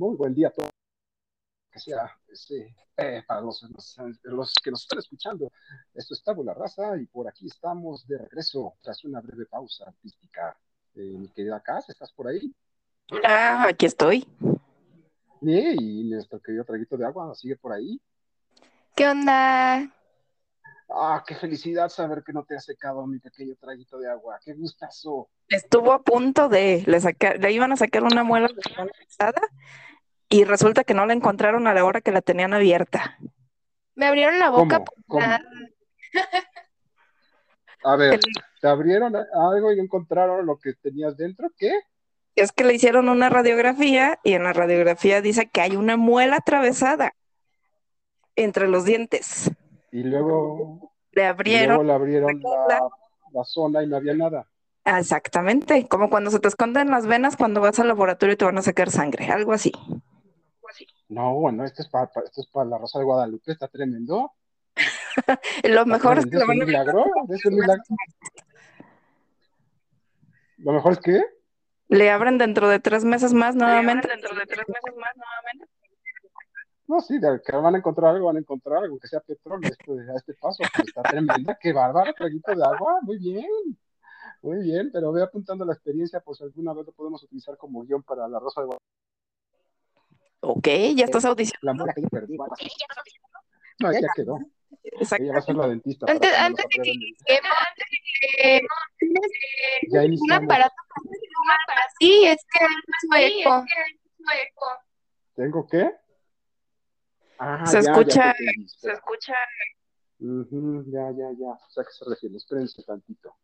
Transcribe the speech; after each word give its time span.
Muy 0.00 0.16
buen 0.16 0.34
día 0.34 0.48
a 0.48 0.50
todos. 0.50 0.70
Que 1.70 1.78
sea 1.78 2.10
este, 2.26 2.74
eh, 2.96 3.22
para 3.28 3.42
los, 3.42 3.62
los, 4.22 4.54
que 4.64 4.70
nos 4.70 4.80
están 4.80 4.98
escuchando. 4.98 5.52
Esto 5.92 6.14
es 6.14 6.22
Tabula 6.22 6.54
Raza 6.54 6.96
y 6.96 7.04
por 7.04 7.28
aquí 7.28 7.48
estamos 7.48 8.08
de 8.08 8.16
regreso 8.16 8.76
tras 8.80 9.04
una 9.04 9.20
breve 9.20 9.44
pausa 9.44 9.84
artística. 9.88 10.56
Eh, 10.94 11.16
mi 11.18 11.28
querida 11.28 11.60
Casa, 11.60 11.92
¿estás 11.92 12.12
por 12.12 12.28
ahí? 12.28 12.50
Ah, 13.22 13.66
aquí 13.68 13.84
estoy. 13.84 14.26
y 15.42 16.04
nuestro 16.04 16.40
querido 16.40 16.64
traguito 16.64 16.96
de 16.96 17.04
agua 17.04 17.34
sigue 17.34 17.56
por 17.56 17.74
ahí. 17.74 18.00
¿Qué 18.96 19.06
onda? 19.06 19.86
Ah, 20.88 21.22
qué 21.26 21.34
felicidad 21.34 21.90
saber 21.90 22.22
que 22.24 22.32
no 22.32 22.42
te 22.44 22.56
ha 22.56 22.60
secado 22.60 23.06
mi 23.06 23.18
pequeño 23.18 23.54
traguito 23.60 23.98
de 23.98 24.08
agua. 24.08 24.40
Qué 24.42 24.54
gustazo. 24.54 25.28
Estuvo 25.46 25.92
a 25.92 26.02
punto 26.02 26.48
de, 26.48 26.84
le, 26.86 27.00
sacar, 27.00 27.38
le 27.38 27.52
iban 27.52 27.70
a 27.72 27.76
sacar 27.76 28.02
una 28.02 28.24
muela 28.24 28.48
pesada 28.48 29.42
y 30.30 30.44
resulta 30.44 30.84
que 30.84 30.94
no 30.94 31.04
la 31.04 31.12
encontraron 31.12 31.66
a 31.66 31.74
la 31.74 31.84
hora 31.84 32.00
que 32.00 32.12
la 32.12 32.22
tenían 32.22 32.54
abierta. 32.54 33.18
Me 33.96 34.06
abrieron 34.06 34.38
la 34.38 34.48
boca. 34.48 34.82
A 37.82 37.96
ver, 37.96 38.20
¿te 38.60 38.68
abrieron 38.68 39.16
algo 39.16 39.72
y 39.72 39.80
encontraron 39.80 40.46
lo 40.46 40.58
que 40.58 40.74
tenías 40.74 41.16
dentro? 41.16 41.50
¿Qué? 41.58 41.72
Es 42.36 42.52
que 42.52 42.64
le 42.64 42.74
hicieron 42.74 43.08
una 43.08 43.28
radiografía 43.28 44.20
y 44.22 44.34
en 44.34 44.44
la 44.44 44.52
radiografía 44.52 45.20
dice 45.20 45.48
que 45.48 45.60
hay 45.60 45.76
una 45.76 45.96
muela 45.96 46.36
atravesada 46.36 47.14
entre 48.36 48.68
los 48.68 48.84
dientes. 48.84 49.50
Y 49.90 50.04
luego 50.04 50.94
le 51.10 51.26
abrieron, 51.26 51.86
le 51.86 51.92
abrieron 51.92 52.40
la, 53.32 53.44
zona 53.44 53.82
y 53.82 53.88
no 53.88 53.96
había 53.96 54.14
nada. 54.14 54.46
Exactamente, 54.84 55.88
como 55.88 56.08
cuando 56.08 56.30
se 56.30 56.38
te 56.38 56.48
esconden 56.48 56.90
las 56.90 57.06
venas 57.06 57.36
cuando 57.36 57.60
vas 57.60 57.80
al 57.80 57.88
laboratorio 57.88 58.34
y 58.34 58.36
te 58.36 58.44
van 58.44 58.58
a 58.58 58.62
sacar 58.62 58.90
sangre, 58.90 59.26
algo 59.26 59.52
así. 59.52 59.72
No, 61.08 61.34
bueno, 61.34 61.64
esto 61.64 61.82
es 61.82 61.88
para, 61.88 62.04
esto 62.04 62.40
es 62.40 62.46
para 62.48 62.68
la 62.68 62.78
Rosa 62.78 62.98
de 62.98 63.04
Guadalupe, 63.04 63.52
está 63.52 63.68
tremendo. 63.68 64.32
lo 65.64 65.86
mejor 65.86 66.18
es 66.18 66.26
que 66.26 66.36
lo 66.36 66.46
van 66.46 66.62
a... 66.62 66.64
milagro? 66.64 67.04
¿Es 67.28 67.44
un 67.44 67.54
milagro? 67.54 67.82
¿Lo 70.58 70.72
mejor 70.72 70.92
es 70.92 70.98
que? 70.98 71.22
Le 71.88 72.10
abren 72.10 72.38
dentro 72.38 72.68
de 72.68 72.78
tres 72.78 73.04
meses 73.04 73.32
más 73.32 73.56
nuevamente. 73.56 74.08
dentro 74.08 74.34
de 74.34 74.46
tres 74.46 74.68
meses 74.68 74.96
más 74.96 75.16
nuevamente. 75.16 75.66
No, 76.86 77.00
sí, 77.00 77.18
de 77.18 77.40
que 77.44 77.56
van 77.56 77.74
a 77.74 77.78
encontrar 77.78 78.14
algo, 78.14 78.26
van 78.26 78.36
a 78.36 78.40
encontrar 78.40 78.82
algo, 78.82 78.98
que 78.98 79.06
sea 79.06 79.20
petróleo 79.20 79.70
este, 79.70 79.92
a 79.92 80.16
este 80.16 80.34
paso. 80.34 80.62
está 80.62 81.02
tremenda, 81.02 81.56
qué 81.60 81.72
bárbaro, 81.72 82.12
traguito 82.14 82.54
de 82.54 82.64
agua, 82.64 82.98
muy 83.02 83.18
bien. 83.18 83.46
Muy 84.42 84.62
bien, 84.62 84.90
pero 84.92 85.10
voy 85.10 85.22
apuntando 85.22 85.64
la 85.64 85.74
experiencia, 85.74 86.20
pues 86.20 86.40
alguna 86.40 86.72
vez 86.72 86.86
lo 86.86 86.92
podemos 86.92 87.22
utilizar 87.22 87.56
como 87.56 87.84
guion 87.84 88.02
para 88.02 88.26
la 88.26 88.38
Rosa 88.38 88.62
de 88.62 88.66
Guadalupe. 88.66 88.84
Ok, 90.40 90.68
ya 90.94 91.04
estás 91.04 91.24
audicionando. 91.24 91.86
La 91.86 91.92
que 91.92 92.02
yo 92.02 92.08
perdí. 92.08 92.36
No, 93.78 93.92
ya 93.92 94.00
quedó. 94.14 94.38
Exacto. 94.82 95.24
Ella 95.24 95.32
va 95.32 95.38
a 95.38 95.42
ser 95.42 95.56
la 95.56 95.68
dentista. 95.68 96.06
Antes, 96.08 96.34
antes 96.38 96.64
de 96.64 96.82
que 96.82 96.90
iniciemos, 96.90 97.52
ya 99.90 100.02
un 100.02 100.32
aparato 100.32 100.74
para 101.66 101.86
sí, 101.98 102.24
es 102.26 102.44
que 102.52 102.64
hay 103.14 103.44
mucho 103.44 103.66
eco. 104.32 104.66
¿Tengo 105.34 105.66
qué? 105.66 105.90
se, 107.66 107.78
escucha, 107.78 108.34
se 108.66 108.92
escucha. 108.92 109.34
ya, 110.18 111.10
ya, 111.12 111.30
ya. 111.38 111.50
O 111.50 111.70
sea, 111.70 111.84
que 111.84 111.92
se 111.92 112.04
refiere. 112.06 112.36
Espérense 112.36 112.82
tantito. 112.82 113.36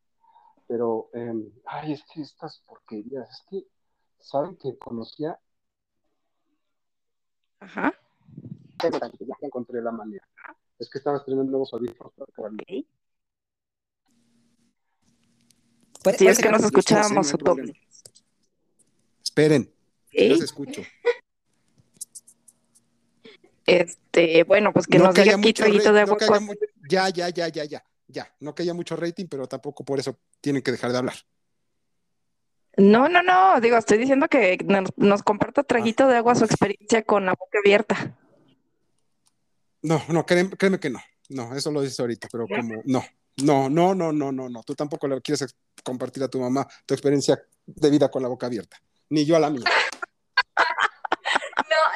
Pero, 0.66 1.10
eh, 1.14 1.32
ay, 1.66 1.92
es 1.92 2.04
que 2.12 2.22
estas 2.22 2.60
porquerías, 2.66 3.30
es 3.30 3.44
que, 3.48 3.66
¿saben 4.18 4.56
que 4.56 4.76
conocía? 4.76 5.38
Ajá. 7.66 7.92
Ya 8.80 8.90
encontré 9.40 9.82
la 9.82 9.90
manera. 9.90 10.24
Es 10.78 10.88
que 10.88 10.98
estaba 10.98 11.16
estrenando 11.16 11.50
nuevos 11.50 11.72
audífonos 11.72 12.12
para 12.14 12.52
okay. 12.52 12.86
Sí, 16.16 16.28
es 16.28 16.38
que 16.38 16.48
nos 16.48 16.62
escuchábamos. 16.62 17.34
Esperen, 19.24 19.72
¿Sí? 20.10 20.28
los 20.28 20.42
escucho. 20.42 20.82
Este, 23.66 24.44
bueno, 24.44 24.72
pues 24.72 24.86
que 24.86 25.00
nos 25.00 25.12
diga 25.12 25.34
aquí 25.34 25.52
traguito 25.52 25.92
de 25.92 26.00
agua. 26.02 26.16
ya, 26.88 27.08
ya, 27.08 27.28
ya, 27.30 27.48
ya, 27.48 27.64
ya, 27.64 27.84
ya. 28.06 28.32
No 28.38 28.54
que 28.54 28.62
haya 28.62 28.74
mucho 28.74 28.94
rating, 28.94 29.26
pero 29.28 29.48
tampoco 29.48 29.84
por 29.84 29.98
eso 29.98 30.16
tienen 30.40 30.62
que 30.62 30.70
dejar 30.70 30.92
de 30.92 30.98
hablar. 30.98 31.16
No, 32.76 33.08
no, 33.08 33.22
no, 33.22 33.60
digo, 33.60 33.76
estoy 33.76 33.98
diciendo 33.98 34.28
que 34.28 34.58
nos, 34.96 35.22
comparta 35.22 35.62
traguito 35.62 36.06
de 36.08 36.16
agua 36.16 36.34
su 36.34 36.44
experiencia 36.44 37.02
con 37.02 37.24
la 37.24 37.32
boca 37.32 37.58
abierta. 37.64 38.16
No, 39.82 40.02
no, 40.08 40.26
créeme, 40.26 40.78
que 40.78 40.90
no. 40.90 41.00
No, 41.28 41.54
eso 41.56 41.70
lo 41.70 41.80
dices 41.80 41.98
ahorita, 41.98 42.28
pero 42.30 42.46
como 42.46 42.82
no, 42.84 43.04
no, 43.42 43.68
no, 43.68 43.94
no, 43.94 44.12
no, 44.12 44.30
no, 44.32 44.48
no. 44.48 44.62
Tú 44.62 44.74
tampoco 44.74 45.08
le 45.08 45.20
quieres 45.20 45.56
compartir 45.82 46.22
a 46.22 46.28
tu 46.28 46.38
mamá 46.38 46.66
tu 46.84 46.94
experiencia 46.94 47.40
de 47.64 47.90
vida 47.90 48.10
con 48.10 48.22
la 48.22 48.28
boca 48.28 48.46
abierta, 48.46 48.76
ni 49.08 49.24
yo 49.24 49.36
a 49.36 49.40
la 49.40 49.50
mía 49.50 49.64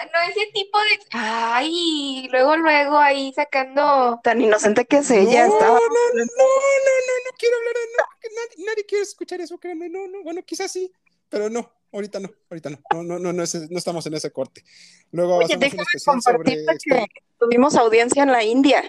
no 0.06 0.30
ese 0.30 0.50
tipo 0.52 0.78
de. 0.78 1.06
Ay, 1.12 2.28
luego, 2.30 2.56
luego 2.56 2.98
ahí 2.98 3.32
sacando. 3.34 4.20
Tan 4.22 4.40
inocente 4.40 4.84
que 4.84 4.98
es 4.98 5.10
ella. 5.10 5.46
No, 5.46 5.54
estaba... 5.54 5.74
no, 5.74 5.78
no, 5.78 6.24
no, 6.24 6.24
no, 6.24 6.24
no, 6.24 7.30
quiero 7.38 7.56
hablar. 7.56 7.74
No, 7.96 8.64
nadie, 8.66 8.86
quiere 8.86 9.02
escuchar 9.02 9.40
eso, 9.40 9.58
créeme. 9.58 9.88
No, 9.88 10.06
no, 10.06 10.22
bueno, 10.22 10.42
quizás 10.44 10.70
sí, 10.70 10.92
pero 11.28 11.50
no, 11.50 11.70
ahorita 11.92 12.20
no, 12.20 12.30
ahorita 12.50 12.70
no. 12.70 12.78
No, 12.92 13.02
no, 13.02 13.18
no, 13.18 13.32
no, 13.32 13.44
no 13.70 13.78
estamos 13.78 14.06
en 14.06 14.14
ese 14.14 14.30
corte. 14.30 14.64
Luego 15.12 15.36
Oye, 15.36 15.56
una 15.56 15.66
especial 15.66 16.22
sobre. 16.22 16.64
Que 16.78 17.06
tuvimos 17.38 17.74
audiencia 17.76 18.22
en 18.22 18.32
la 18.32 18.42
India. 18.44 18.82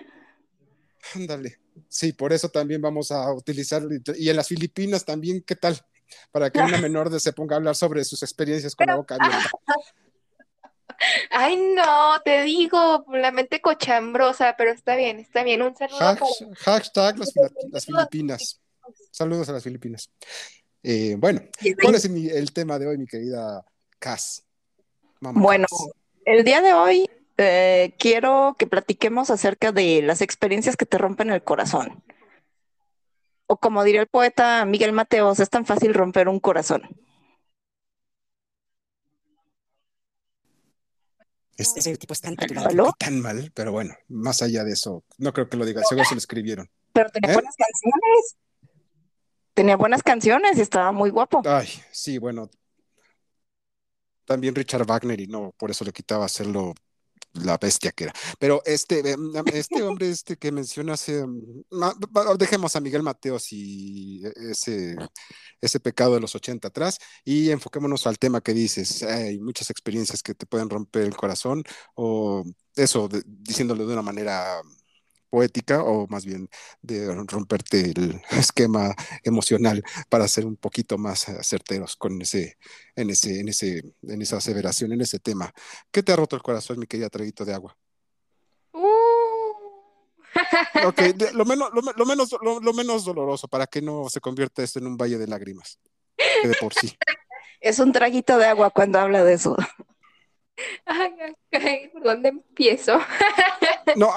Ándale. 1.16 1.60
Sí, 1.88 2.14
por 2.14 2.34
eso 2.34 2.50
también 2.50 2.82
vamos 2.82 3.12
a 3.12 3.34
utilizar. 3.34 3.84
Y 4.18 4.30
en 4.30 4.36
las 4.36 4.48
Filipinas 4.48 5.06
también, 5.06 5.44
¿qué 5.46 5.56
tal? 5.56 5.80
Para 6.32 6.50
que 6.50 6.60
una 6.60 6.78
menor 6.82 7.10
de 7.10 7.20
se 7.20 7.34
ponga 7.34 7.56
a 7.56 7.58
hablar 7.58 7.76
sobre 7.76 8.04
sus 8.04 8.22
experiencias 8.24 8.76
con 8.76 8.88
la 8.88 8.96
boca 8.96 9.16
abierta. 9.16 9.50
Ay, 11.30 11.58
no, 11.76 12.22
te 12.24 12.44
digo, 12.44 13.06
la 13.10 13.32
mente 13.32 13.62
cochambrosa, 13.62 14.56
pero 14.58 14.72
está 14.72 14.96
bien, 14.96 15.20
está 15.20 15.44
bien. 15.44 15.62
Un 15.62 15.76
saludo. 15.76 16.28
Hashtag 16.60 17.18
las, 17.72 17.86
Filipinas. 17.86 18.60
Saludos 19.12 19.50
a 19.50 19.54
las 19.54 19.64
Filipinas. 19.64 20.10
Eh, 20.84 21.16
bueno, 21.18 21.42
¿cuál 21.82 21.96
es 21.96 22.06
el 22.06 22.54
tema 22.54 22.80
de 22.80 22.88
hoy, 22.88 22.98
mi 22.98 23.06
querida 23.06 23.64
Cass? 24.00 24.44
bueno, 25.20 25.68
el 26.26 26.44
día 26.44 26.62
de 26.62 26.74
hoy 26.74 27.08
eh, 27.38 27.94
quiero 28.00 28.56
que 28.58 28.68
platiquemos 28.68 29.30
acerca 29.30 29.72
de 29.72 30.02
las 30.02 30.22
experiencias 30.22 30.76
que 30.76 30.86
te 30.86 30.98
rompen 30.98 31.30
el 31.30 31.44
corazón. 31.44 32.04
O 33.48 33.58
como 33.58 33.84
diría 33.84 34.02
el 34.02 34.08
poeta 34.08 34.66
Miguel 34.66 34.94
Mateos, 34.94 35.40
es 35.40 35.50
tan 35.50 35.66
fácil 35.66 35.94
romper 35.94 36.30
un 36.30 36.40
corazón. 36.40 36.84
Ese 41.62 41.98
tipo 41.98 42.14
es 42.14 42.22
tan, 42.22 42.36
tan 42.36 43.20
mal, 43.20 43.52
pero 43.54 43.72
bueno, 43.72 43.96
más 44.08 44.42
allá 44.42 44.64
de 44.64 44.74
eso, 44.74 45.04
no 45.18 45.34
creo 45.34 45.50
que 45.50 45.58
lo 45.58 45.66
diga, 45.66 45.84
seguro 45.84 46.06
se 46.06 46.16
lo 46.16 46.20
escribieron. 46.20 46.70
Pero 46.94 47.10
tenía 47.10 47.32
¿Eh? 47.32 47.34
buenas 47.34 47.56
canciones. 47.56 48.36
Tenía 49.54 49.76
buenas 49.76 50.04
canciones 50.04 50.58
y 50.58 50.62
estaba 50.62 50.92
muy 50.92 51.10
guapo. 51.10 51.42
Ay, 51.46 51.68
sí, 51.92 52.18
bueno. 52.18 52.50
También 54.26 54.56
Richard 54.56 54.86
Wagner 54.86 55.20
y 55.20 55.28
no, 55.28 55.54
por 55.58 55.72
eso 55.72 55.84
le 55.84 55.92
quitaba 55.92 56.26
hacerlo 56.26 56.74
la 57.34 57.58
bestia 57.58 57.92
que 57.92 58.06
era. 58.06 58.14
Pero 58.40 58.62
este, 58.66 59.00
eh, 59.12 59.16
este 59.54 59.82
hombre 59.84 60.10
este 60.10 60.38
que 60.38 60.52
mencionas, 60.52 61.08
eh, 61.10 61.24
dejemos 62.38 62.76
a 62.76 62.82
Miguel 62.82 63.04
Mateos 63.04 63.52
y 63.52 64.22
ese, 64.50 64.96
ese 65.62 65.80
pecado 65.80 66.16
de 66.16 66.22
los 66.22 66.36
80 66.36 66.68
atrás 66.68 67.00
y 67.24 67.52
enfoquémonos 67.52 68.08
al 68.08 68.20
tema 68.20 68.42
que 68.42 68.54
dices. 68.54 69.04
Hay 69.04 69.40
muchas 69.40 69.70
experiencias 69.70 70.24
que 70.24 70.36
te 70.36 70.46
pueden 70.46 70.70
romper 70.70 71.04
el 71.04 71.16
corazón 71.16 71.64
o 71.96 72.44
eso, 72.76 73.10
diciéndolo 73.26 73.86
de 73.86 73.94
una 73.94 74.02
manera 74.02 74.62
poética 75.32 75.82
o 75.82 76.06
más 76.08 76.26
bien 76.26 76.50
de 76.82 77.08
romperte 77.26 77.80
el 77.92 78.22
esquema 78.32 78.94
emocional 79.24 79.82
para 80.10 80.28
ser 80.28 80.46
un 80.46 80.58
poquito 80.58 80.98
más 80.98 81.26
certeros 81.42 81.96
con 81.96 82.22
ese, 82.22 82.58
en 82.96 83.10
ese, 83.10 83.40
en 83.40 83.48
ese, 83.48 83.82
en 84.04 84.22
esa 84.22 84.38
aseveración, 84.38 84.92
en 84.92 85.02
ese 85.02 85.20
tema. 85.20 85.52
¿Qué 85.90 86.04
te 86.04 86.12
ha 86.12 86.18
roto 86.18 86.36
el 86.36 86.44
corazón, 86.44 86.80
mi 86.80 86.86
querida 86.86 87.10
traguito 87.10 87.46
de 87.46 87.54
agua? 87.54 87.76
Uh. 88.74 88.82
lo 91.34 91.46
menos, 91.46 91.70
lo, 91.74 92.06
menos, 92.06 92.36
lo, 92.42 92.74
menos 92.74 93.06
doloroso 93.06 93.48
para 93.48 93.68
que 93.68 93.82
no 93.82 94.10
se 94.10 94.20
convierta 94.20 94.64
esto 94.64 94.80
en 94.80 94.88
un 94.88 94.98
valle 94.98 95.18
de 95.18 95.28
lágrimas, 95.28 95.80
de 96.44 96.56
por 96.60 96.74
sí. 96.74 96.98
Es 97.62 97.80
un 97.80 97.92
traguito 97.92 98.38
de 98.38 98.46
agua 98.46 98.70
cuando 98.70 99.00
habla 99.00 99.24
de 99.24 99.34
eso. 99.34 99.56
Ay, 100.86 101.90
¿por 101.94 102.04
dónde 102.04 102.30
empiezo? 102.30 103.00
No, 103.96 104.12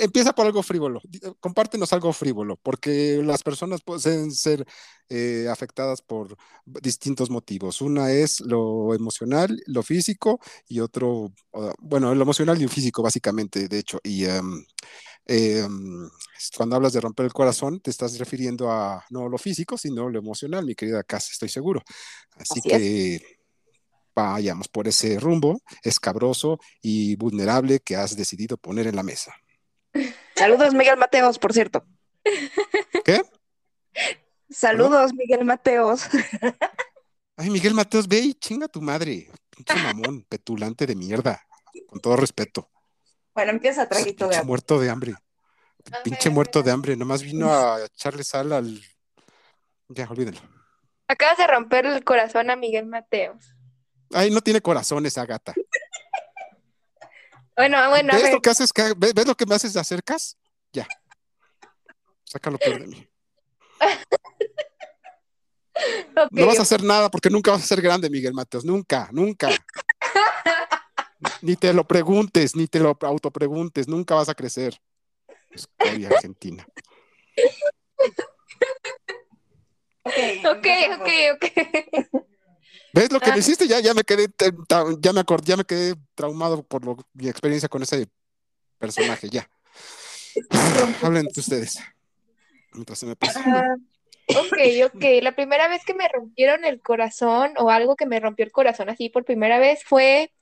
empieza 0.00 0.32
por 0.32 0.46
algo 0.46 0.62
frívolo. 0.62 1.00
Compártenos 1.40 1.92
algo 1.92 2.12
frívolo, 2.12 2.56
porque 2.62 3.20
las 3.24 3.42
personas 3.42 3.80
pueden 3.82 4.30
ser 4.32 4.64
eh, 5.08 5.46
afectadas 5.50 6.02
por 6.02 6.36
distintos 6.64 7.30
motivos. 7.30 7.80
Una 7.80 8.10
es 8.12 8.40
lo 8.40 8.94
emocional, 8.94 9.62
lo 9.66 9.82
físico, 9.82 10.40
y 10.68 10.80
otro, 10.80 11.32
bueno, 11.78 12.14
lo 12.14 12.22
emocional 12.22 12.58
y 12.58 12.64
lo 12.64 12.68
físico, 12.68 13.02
básicamente, 13.02 13.68
de 13.68 13.78
hecho. 13.78 14.00
Y 14.02 14.24
em, 14.24 14.64
cuando 16.56 16.76
hablas 16.76 16.92
de 16.92 17.00
romper 17.00 17.26
el 17.26 17.32
corazón, 17.32 17.80
te 17.80 17.90
estás 17.90 18.18
refiriendo 18.18 18.70
a 18.70 19.04
no 19.10 19.28
lo 19.28 19.38
físico, 19.38 19.78
sino 19.78 20.08
lo 20.08 20.18
emocional, 20.18 20.64
mi 20.64 20.74
querida 20.74 21.02
Casa, 21.02 21.28
estoy 21.32 21.48
seguro. 21.48 21.82
Así, 22.36 22.60
que 22.60 23.33
vayamos 24.14 24.68
por 24.68 24.88
ese 24.88 25.18
rumbo 25.18 25.60
escabroso 25.82 26.58
y 26.80 27.16
vulnerable 27.16 27.80
que 27.80 27.96
has 27.96 28.16
decidido 28.16 28.56
poner 28.56 28.86
en 28.86 28.96
la 28.96 29.02
mesa. 29.02 29.34
Saludos, 30.34 30.74
Miguel 30.74 30.96
Mateos, 30.96 31.38
por 31.38 31.52
cierto. 31.52 31.84
¿Qué? 33.04 33.22
Saludos, 34.50 35.12
Miguel 35.14 35.44
Mateos. 35.44 36.04
Ay, 37.36 37.50
Miguel 37.50 37.74
Mateos, 37.74 38.06
ve 38.06 38.18
y 38.18 38.34
chinga 38.34 38.68
tu 38.68 38.80
madre. 38.80 39.30
Pinche 39.50 39.74
mamón, 39.74 40.24
petulante 40.28 40.86
de 40.86 40.94
mierda. 40.94 41.44
Con 41.86 42.00
todo 42.00 42.16
respeto. 42.16 42.70
Bueno, 43.34 43.50
empieza 43.50 43.88
traguito 43.88 44.28
de 44.28 44.36
hambre. 44.36 44.46
muerto 44.46 44.78
de 44.78 44.90
hambre. 44.90 45.14
Pinche 46.04 46.30
muerto 46.30 46.62
de 46.62 46.70
hambre. 46.70 46.96
Nomás 46.96 47.22
vino 47.22 47.52
a 47.52 47.84
echarle 47.84 48.22
sal 48.22 48.52
al. 48.52 48.80
Ya, 49.88 50.08
olvídenlo. 50.08 50.40
Acabas 51.08 51.38
de 51.38 51.46
romper 51.46 51.86
el 51.86 52.04
corazón 52.04 52.50
a 52.50 52.56
Miguel 52.56 52.86
Mateos. 52.86 53.54
Ay, 54.12 54.30
no 54.30 54.40
tiene 54.40 54.60
corazón 54.60 55.06
esa 55.06 55.24
gata. 55.26 55.54
bueno, 57.56 57.88
bueno. 57.88 58.14
¿Ves 58.14 58.32
lo 58.32 58.40
que 58.40 58.50
haces? 58.50 58.70
¿Ves, 58.96 59.26
lo 59.26 59.34
que 59.34 59.46
me 59.46 59.54
haces 59.54 59.72
de 59.72 59.80
acercas? 59.80 60.36
Ya. 60.72 60.86
Saca 62.24 62.50
lo 62.50 62.58
peor 62.58 62.80
de 62.80 62.86
mí. 62.88 63.08
no 66.30 66.46
vas 66.46 66.58
a 66.58 66.62
hacer 66.62 66.82
nada 66.82 67.10
porque 67.10 67.30
nunca 67.30 67.50
vas 67.50 67.62
a 67.62 67.66
ser 67.66 67.80
grande, 67.80 68.10
Miguel 68.10 68.34
Mateos. 68.34 68.64
Nunca, 68.64 69.08
nunca. 69.12 69.50
ni 71.42 71.56
te 71.56 71.72
lo 71.72 71.86
preguntes, 71.86 72.56
ni 72.56 72.66
te 72.66 72.80
lo 72.80 72.98
autopreguntes. 73.00 73.88
Nunca 73.88 74.14
vas 74.14 74.28
a 74.28 74.34
crecer. 74.34 74.78
Escoria 75.50 76.08
Argentina. 76.08 76.66
ok, 80.44 80.66
ok, 80.98 81.08
ok. 81.34 81.44
¿Ves 82.94 83.10
lo 83.10 83.18
que 83.18 83.32
me 83.32 83.38
hiciste? 83.38 83.66
Ya, 83.66 83.80
ya 83.80 83.92
me 83.92 84.04
quedé, 84.04 84.28
ya 85.00 85.12
me 85.12 85.20
acordé, 85.20 85.46
ya 85.46 85.56
me 85.56 85.64
quedé 85.64 85.96
traumado 86.14 86.62
por 86.62 86.84
lo, 86.84 86.96
mi 87.12 87.28
experiencia 87.28 87.68
con 87.68 87.82
ese 87.82 88.06
personaje, 88.78 89.28
ya. 89.28 89.50
Hablen 91.02 91.26
ustedes. 91.36 91.80
Mientras 92.72 93.00
se 93.00 93.06
me 93.06 93.16
pasa. 93.16 93.42
Ah, 93.44 93.74
ok, 94.28 94.94
ok. 94.94 95.04
La 95.22 95.34
primera 95.34 95.66
vez 95.66 95.82
que 95.84 95.92
me 95.92 96.06
rompieron 96.06 96.64
el 96.64 96.80
corazón 96.80 97.54
o 97.58 97.68
algo 97.70 97.96
que 97.96 98.06
me 98.06 98.20
rompió 98.20 98.44
el 98.44 98.52
corazón 98.52 98.88
así 98.88 99.08
por 99.08 99.24
primera 99.24 99.58
vez 99.58 99.82
fue 99.84 100.32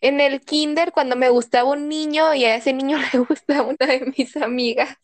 en 0.00 0.20
el 0.20 0.40
kinder 0.40 0.92
cuando 0.92 1.14
me 1.14 1.28
gustaba 1.28 1.68
un 1.70 1.90
niño 1.90 2.32
y 2.32 2.46
a 2.46 2.56
ese 2.56 2.72
niño 2.72 2.96
le 3.12 3.18
gustaba 3.18 3.64
una 3.64 3.86
de 3.86 4.14
mis 4.16 4.34
amigas. 4.38 4.96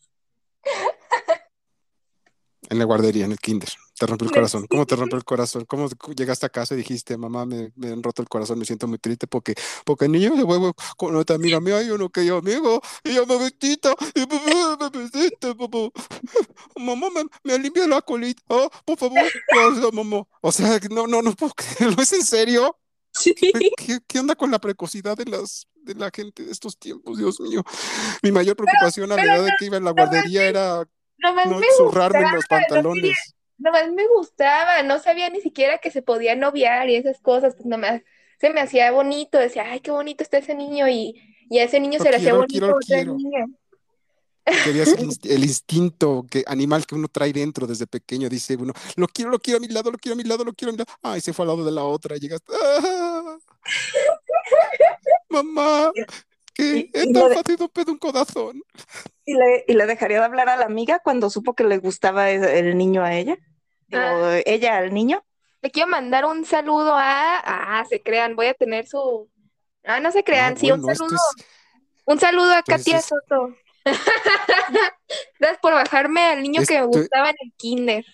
En 2.67 2.79
la 2.79 2.85
guardería, 2.85 3.25
en 3.25 3.33
el 3.33 3.39
kinder. 3.39 3.69
Te 3.97 4.05
rompió 4.05 4.27
el 4.27 4.33
corazón. 4.33 4.67
¿Cómo 4.67 4.85
te 4.85 4.95
rompió 4.97 5.17
el 5.17 5.23
corazón? 5.23 5.63
¿Cómo 5.65 5.87
llegaste 6.17 6.45
a 6.45 6.49
casa 6.49 6.73
y 6.73 6.77
dijiste, 6.77 7.17
mamá, 7.17 7.45
me, 7.45 7.71
me 7.77 7.91
han 7.91 8.03
roto 8.03 8.21
el 8.21 8.27
corazón, 8.27 8.59
me 8.59 8.65
siento 8.65 8.87
muy 8.87 8.97
triste 8.97 9.25
porque, 9.25 9.55
porque 9.85 10.05
el 10.05 10.11
niño 10.11 10.35
se 10.35 10.43
huevo 10.43 10.73
con 10.97 11.15
otra 11.15 11.37
amiga 11.37 11.61
mía 11.61 11.81
y 11.81 11.87
yo 11.87 11.97
no 11.97 12.09
quería 12.09 12.33
amigo 12.33 12.81
y 13.05 13.13
yo 13.13 13.25
me 13.25 13.37
vestita 13.37 13.95
y 14.13 14.19
me 14.19 14.99
vestiste, 14.99 15.55
papá. 15.55 15.77
Mamá, 16.75 17.07
me, 17.09 17.57
me 17.57 17.87
la 17.87 18.01
colita, 18.01 18.41
oh, 18.47 18.69
por 18.83 18.97
favor, 18.97 19.17
mamá. 19.93 20.23
O 20.41 20.51
sea, 20.51 20.77
no, 20.91 21.07
no, 21.07 21.21
no 21.21 21.31
puedo 21.33 21.53
creerlo, 21.53 22.01
¿es 22.01 22.11
en 22.11 22.23
serio? 22.23 22.77
Sí. 23.13 23.33
¿Qué, 23.33 23.99
¿Qué, 24.05 24.19
onda 24.19 24.35
con 24.35 24.51
la 24.51 24.59
precocidad 24.59 25.15
de 25.15 25.23
las 25.25 25.67
de 25.75 25.95
la 25.95 26.11
gente 26.13 26.43
de 26.43 26.51
estos 26.51 26.77
tiempos, 26.77 27.17
Dios 27.17 27.39
mío? 27.39 27.63
Mi 28.21 28.31
mayor 28.33 28.57
preocupación 28.57 29.09
a 29.13 29.15
la 29.15 29.23
edad 29.23 29.45
de 29.45 29.51
que 29.57 29.65
iba 29.65 29.77
en 29.77 29.85
la 29.85 29.91
guardería 29.91 30.43
era 30.43 30.85
no 31.19 31.61
zurrarme 31.77 32.19
en 32.19 32.35
los 32.35 32.45
pantalones 32.45 33.35
nomás 33.57 33.91
me 33.91 34.07
gustaba, 34.07 34.83
no 34.83 34.99
sabía 34.99 35.29
ni 35.29 35.41
siquiera 35.41 35.77
que 35.77 35.91
se 35.91 36.01
podía 36.01 36.35
noviar 36.35 36.89
y 36.89 36.95
esas 36.95 37.19
cosas, 37.19 37.55
pues 37.55 37.65
nomás 37.65 38.01
se 38.39 38.49
me 38.49 38.61
hacía 38.61 38.91
bonito, 38.91 39.37
decía, 39.37 39.63
ay, 39.69 39.79
qué 39.79 39.91
bonito 39.91 40.23
está 40.23 40.37
ese 40.37 40.55
niño 40.55 40.87
y, 40.87 41.15
y 41.49 41.59
a 41.59 41.63
ese 41.63 41.79
niño 41.79 41.99
se 41.99 42.09
le 42.09 42.17
hacía 42.17 42.33
bonito 42.33 42.75
otra 42.75 43.03
niña. 43.03 43.45
Querías 44.63 44.89
el, 45.23 45.43
instinto 45.43 46.25
que, 46.29 46.43
animal 46.45 46.85
que 46.85 46.95
uno 46.95 47.07
trae 47.07 47.33
dentro 47.33 47.65
desde 47.65 47.87
pequeño, 47.87 48.29
dice 48.29 48.55
uno, 48.55 48.73
lo 48.95 49.07
quiero, 49.07 49.31
lo 49.31 49.39
quiero 49.39 49.57
a 49.57 49.61
mi 49.61 49.67
lado, 49.67 49.91
lo 49.91 49.97
quiero 49.97 50.13
a 50.13 50.17
mi 50.17 50.23
lado, 50.23 50.43
lo 50.43 50.53
quiero 50.53 50.69
a 50.69 50.73
mi 50.73 50.77
lado. 50.77 50.91
Ay, 51.01 51.21
se 51.21 51.33
fue 51.33 51.43
al 51.43 51.49
lado 51.49 51.65
de 51.65 51.71
la 51.71 51.83
otra, 51.83 52.15
llegaste. 52.17 52.53
¡Ah! 52.53 53.37
Mamá, 55.29 55.91
que 56.55 56.89
esta 56.93 57.29
fácil 57.29 57.69
pedo 57.73 57.91
un 57.91 57.97
corazón. 57.97 58.63
¿Y 59.25 59.33
le, 59.33 59.65
¿Y 59.67 59.73
le 59.73 59.85
dejaría 59.85 60.19
de 60.19 60.25
hablar 60.25 60.49
a 60.49 60.57
la 60.57 60.65
amiga 60.65 60.99
cuando 60.99 61.29
supo 61.29 61.53
que 61.53 61.63
le 61.63 61.77
gustaba 61.77 62.29
el 62.29 62.77
niño 62.77 63.03
a 63.03 63.13
ella? 63.13 63.37
Ah. 63.91 64.39
ella 64.45 64.77
al 64.77 64.93
niño. 64.93 65.23
Le 65.61 65.71
quiero 65.71 65.89
mandar 65.89 66.25
un 66.25 66.45
saludo 66.45 66.93
a. 66.95 67.37
Ah, 67.43 67.85
se 67.89 68.01
crean, 68.01 68.35
voy 68.35 68.47
a 68.47 68.53
tener 68.53 68.87
su. 68.87 69.29
Ah, 69.83 69.99
no 69.99 70.11
se 70.11 70.23
crean, 70.23 70.57
sí, 70.57 70.71
un 70.71 70.83
saludo. 70.83 71.17
Un 72.05 72.19
saludo 72.19 72.53
a 72.53 72.63
Katia 72.63 73.01
Soto. 73.01 73.55
Gracias 75.39 75.59
por 75.61 75.73
bajarme 75.73 76.21
al 76.25 76.41
niño 76.41 76.61
que 76.67 76.79
me 76.79 76.85
gustaba 76.85 77.29
en 77.29 77.35
el 77.39 77.53
kinder. 77.57 78.05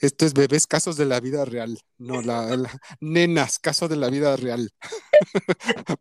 Esto 0.00 0.26
es 0.26 0.34
bebés 0.34 0.66
casos 0.66 0.96
de 0.96 1.06
la 1.06 1.20
vida 1.20 1.44
real, 1.44 1.78
no 1.98 2.22
la, 2.22 2.56
nenas, 3.00 3.58
casos 3.58 3.88
de 3.88 3.96
la 3.96 4.08
vida 4.08 4.36
real. 4.36 4.70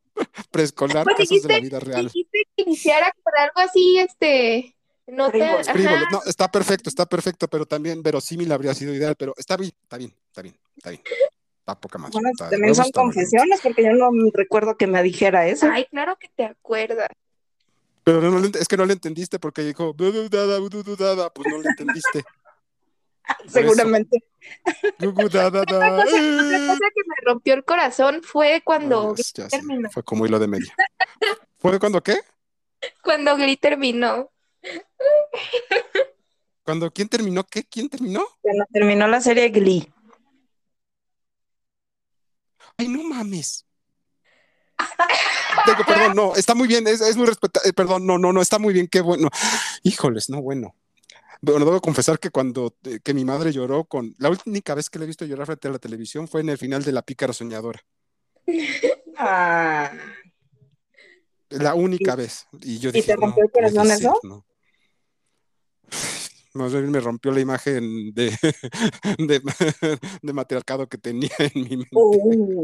Preescolar, 0.52 1.06
pues 1.06 1.30
casos 1.30 1.44
de 1.44 1.54
la 1.54 1.60
vida 1.60 1.80
real. 1.80 2.06
Dijiste 2.06 2.44
que 2.56 2.64
iniciara 2.64 3.14
con 3.24 3.34
algo 3.38 3.60
así, 3.60 3.98
este, 3.98 4.76
no, 5.12 5.30
no, 5.30 6.22
está 6.26 6.52
perfecto, 6.52 6.90
está 6.90 7.06
perfecto, 7.06 7.48
pero 7.48 7.66
también 7.66 8.04
verosímil 8.04 8.52
habría 8.52 8.74
sido 8.74 8.94
ideal, 8.94 9.16
pero 9.18 9.34
está 9.38 9.58
bien, 9.58 9.72
está 9.84 9.98
bien, 9.98 10.16
está 10.28 10.42
bien, 10.42 10.56
está 10.78 10.90
bien. 10.92 11.02
Está 11.60 11.80
poca 11.80 11.98
más. 11.98 12.12
Bueno, 12.12 12.30
también 12.38 12.76
son 12.76 12.92
confesiones, 12.92 13.60
porque 13.62 13.84
yo 13.84 13.94
no 13.94 14.10
recuerdo 14.34 14.78
que 14.78 14.88
me 14.88 15.02
dijera 15.04 15.48
eso. 15.48 15.68
Ay, 15.72 15.86
claro 15.86 16.18
que 16.20 16.30
te 16.36 16.46
acuerdas. 16.46 17.10
Pero 18.04 18.22
no, 18.22 18.44
es 18.46 18.68
que 18.68 18.78
no 18.78 18.86
le 18.86 18.94
entendiste 18.94 19.40
porque 19.40 19.62
dijo, 19.62 19.96
pues 19.96 20.14
no 20.14 21.62
le 21.62 21.70
entendiste. 21.70 22.24
Seguramente. 23.48 24.24
Otra 25.00 25.52
cosa, 25.52 25.66
que 26.16 27.02
me 27.06 27.16
rompió 27.26 27.54
el 27.54 27.64
corazón 27.64 28.22
fue 28.24 28.62
cuando 28.64 29.16
terminó. 29.50 29.90
Fue 29.92 30.04
como 30.04 30.26
hilo 30.26 30.40
de 30.40 30.48
media. 30.48 30.74
¿Fue 31.58 31.80
cuando 31.80 32.02
qué? 32.02 32.20
Cuando 33.04 33.36
Glee 33.36 33.58
terminó. 33.58 34.32
¿Cuando 36.64 36.92
quién 36.92 37.10
terminó 37.10 37.44
qué? 37.44 37.64
¿Quién 37.64 37.90
terminó? 37.90 38.26
Cuando 38.42 38.66
terminó 38.72 39.08
la 39.08 39.22
serie 39.22 39.50
Glee. 39.50 39.92
Ay, 42.78 42.88
no 42.88 43.04
mames. 43.04 43.66
perdón, 45.86 46.16
no, 46.16 46.36
está 46.36 46.56
muy 46.56 46.68
bien, 46.68 46.88
es, 46.88 47.18
muy 47.18 47.26
respetable, 47.26 47.70
eh, 47.70 47.74
perdón, 47.74 48.06
no, 48.06 48.18
no, 48.18 48.32
no, 48.32 48.42
está 48.42 48.60
muy 48.60 48.74
bien, 48.74 48.88
qué 48.88 49.02
bueno. 49.02 49.30
Híjoles, 49.84 50.30
no, 50.30 50.42
bueno. 50.42 50.76
Bueno, 51.42 51.66
debo 51.66 51.80
confesar 51.80 52.20
que 52.20 52.32
cuando 52.32 52.76
eh, 52.84 53.00
que 53.04 53.14
mi 53.14 53.24
madre 53.24 53.52
lloró 53.52 53.86
con 53.86 54.14
la 54.18 54.30
única 54.46 54.76
vez 54.76 54.90
que 54.90 55.00
le 55.00 55.06
he 55.06 55.08
visto 55.08 55.26
llorar 55.26 55.46
frente 55.46 55.68
a 55.68 55.72
la 55.72 55.80
televisión 55.80 56.28
fue 56.28 56.42
en 56.42 56.50
el 56.50 56.58
final 56.58 56.84
de 56.84 56.92
La 56.92 57.02
Pícara 57.02 57.34
Soñadora. 57.34 57.82
Ah. 59.22 59.92
La 61.50 61.76
única 61.76 62.16
vez. 62.16 62.48
Y 62.62 62.80
yo 62.80 62.90
dije, 62.90 63.08
te 63.08 63.16
rompió 63.18 63.44
el 63.44 63.52
corazón 63.52 63.92
eso? 63.92 64.18
No. 64.24 64.46
Más 66.54 66.72
bien 66.72 66.90
me 66.90 67.00
rompió 67.00 67.32
la 67.32 67.42
imagen 67.42 68.12
de, 68.14 68.32
de, 70.22 70.34
matriarcado 70.34 70.88
que 70.88 70.98
tenía 70.98 71.30
en 71.40 71.62
mi 71.62 71.78
mente. 71.78 71.90
Uh. 71.92 72.62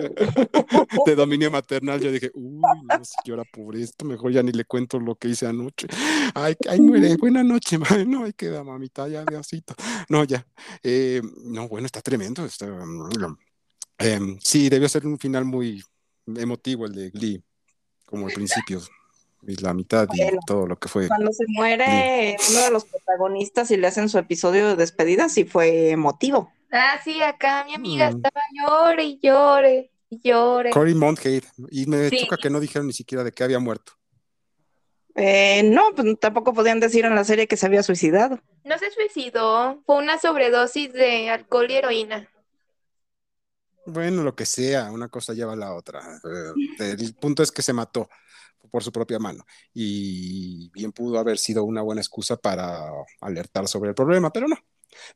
De 1.05 1.15
dominio 1.15 1.51
maternal. 1.51 1.99
Yo 1.99 2.11
dije, 2.11 2.31
uy, 2.33 2.61
no 2.61 3.05
sé, 3.05 3.15
llora 3.25 3.43
por 3.43 3.75
esto, 3.75 4.05
mejor 4.05 4.31
ya 4.31 4.41
ni 4.41 4.51
le 4.51 4.65
cuento 4.65 4.99
lo 4.99 5.15
que 5.15 5.29
hice 5.29 5.45
anoche. 5.45 5.87
Ay, 6.33 6.55
ay 6.67 6.81
muere, 6.81 7.15
buena 7.19 7.43
noche, 7.43 7.77
no, 8.07 8.25
ahí 8.25 8.33
queda 8.33 8.63
mamita, 8.63 9.07
ya 9.07 9.23
de 9.23 9.37
osito. 9.37 9.75
No, 10.09 10.23
ya. 10.23 10.45
Eh, 10.81 11.21
no, 11.43 11.67
bueno, 11.67 11.85
está 11.85 12.01
tremendo. 12.01 12.43
Está, 12.45 12.65
mm, 12.65 13.37
em, 13.99 14.39
sí, 14.41 14.69
debió 14.69 14.89
ser 14.89 15.05
un 15.05 15.19
final 15.19 15.45
muy 15.45 15.83
emotivo 16.25 16.87
el 16.87 16.93
de 16.93 17.09
Glee, 17.11 17.43
como 18.05 18.25
al 18.25 18.33
principio 18.33 18.81
y 19.47 19.55
la 19.57 19.73
mitad 19.73 20.07
y 20.13 20.21
todo 20.45 20.67
lo 20.67 20.77
que 20.77 20.87
fue. 20.87 21.07
Cuando 21.07 21.31
se 21.31 21.45
muere 21.47 22.37
uno 22.49 22.59
de 22.61 22.71
los 22.71 22.85
protagonistas 22.85 23.71
y 23.71 23.77
le 23.77 23.87
hacen 23.87 24.09
su 24.09 24.17
episodio 24.17 24.69
de 24.69 24.75
despedida, 24.75 25.29
sí 25.29 25.45
fue 25.45 25.91
emotivo. 25.91 26.51
Ah, 26.71 26.99
sí, 27.03 27.21
acá 27.21 27.63
mi 27.65 27.73
amiga 27.73 28.11
mm. 28.11 28.15
estaba 28.15 28.41
llore 28.53 29.03
y 29.03 29.19
llore 29.21 29.91
y 30.09 30.21
llore. 30.23 30.69
Cory 30.71 30.95
Monteith, 30.95 31.45
y 31.69 31.85
me 31.85 32.09
choca 32.11 32.37
que 32.37 32.49
no 32.49 32.59
dijeron 32.59 32.87
ni 32.87 32.93
siquiera 32.93 33.23
de 33.23 33.31
que 33.31 33.43
había 33.43 33.59
muerto. 33.59 33.93
Eh, 35.15 35.63
no, 35.63 35.93
pues 35.95 36.19
tampoco 36.19 36.53
podían 36.53 36.81
decir 36.81 37.05
en 37.05 37.15
la 37.15 37.23
serie 37.23 37.47
que 37.47 37.55
se 37.55 37.65
había 37.65 37.83
suicidado. 37.83 38.41
No 38.65 38.77
se 38.77 38.91
suicidó, 38.91 39.81
fue 39.85 39.97
una 39.97 40.19
sobredosis 40.19 40.91
de 40.91 41.29
alcohol 41.29 41.71
y 41.71 41.75
heroína. 41.75 42.29
Bueno, 43.85 44.23
lo 44.23 44.35
que 44.35 44.45
sea, 44.45 44.91
una 44.91 45.07
cosa 45.07 45.33
lleva 45.33 45.53
a 45.53 45.57
la 45.57 45.73
otra. 45.73 46.01
Eh, 46.79 46.95
el 46.99 47.13
punto 47.15 47.43
es 47.43 47.51
que 47.51 47.61
se 47.61 47.71
mató 47.71 48.09
por 48.69 48.83
su 48.83 48.91
propia 48.91 49.19
mano 49.19 49.45
y 49.73 50.69
bien 50.71 50.91
pudo 50.91 51.19
haber 51.19 51.37
sido 51.37 51.63
una 51.63 51.81
buena 51.81 52.01
excusa 52.01 52.37
para 52.37 52.89
alertar 53.21 53.67
sobre 53.67 53.89
el 53.89 53.95
problema, 53.95 54.31
pero 54.31 54.47
no. 54.47 54.55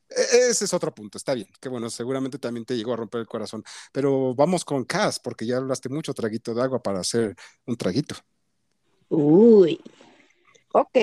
E-, 0.10 0.50
ese 0.50 0.66
es 0.66 0.74
otro 0.74 0.94
punto, 0.94 1.18
está 1.18 1.34
bien, 1.34 1.48
que 1.60 1.70
bueno, 1.70 1.90
seguramente 1.90 2.40
también 2.40 2.66
te 2.66 2.76
llegó 2.76 2.94
a 2.94 2.98
romper 2.98 3.22
el 3.22 3.28
corazón, 3.28 3.64
pero 3.92 4.36
vamos 4.36 4.66
con 4.66 4.84
Cass, 4.86 5.20
porque 5.20 5.46
ya 5.46 5.58
hablaste 5.58 5.90
mucho 5.90 6.14
traguito 6.14 6.54
de 6.54 6.64
agua 6.64 6.82
para 6.82 7.00
hacer 7.00 7.36
un 7.66 7.76
traguito. 7.78 8.16
Uy, 9.10 9.82
ok, 10.74 10.98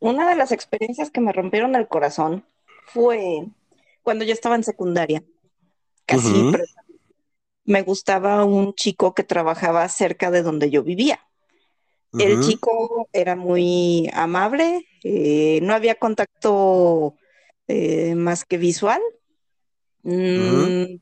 una 0.00 0.28
de 0.28 0.36
las 0.36 0.52
experiencias 0.52 1.10
que 1.10 1.20
me 1.20 1.32
rompieron 1.32 1.76
el 1.76 1.88
corazón 1.88 2.44
fue 2.86 3.46
cuando 4.02 4.24
yo 4.24 4.32
estaba 4.32 4.56
en 4.56 4.64
secundaria, 4.64 5.22
casi 6.06 6.52
me 7.64 7.82
gustaba 7.82 8.44
un 8.44 8.74
chico 8.74 9.14
que 9.14 9.22
trabajaba 9.22 9.88
cerca 9.88 10.30
de 10.30 10.42
donde 10.42 10.70
yo 10.70 10.82
vivía. 10.82 11.20
El 12.18 12.40
chico 12.40 13.08
era 13.12 13.36
muy 13.36 14.10
amable, 14.12 14.86
eh, 15.02 15.60
no 15.62 15.72
había 15.72 15.94
contacto 15.94 17.16
eh, 17.68 18.14
más 18.14 18.44
que 18.44 18.58
visual. 18.58 19.00
Mm, 20.02 20.98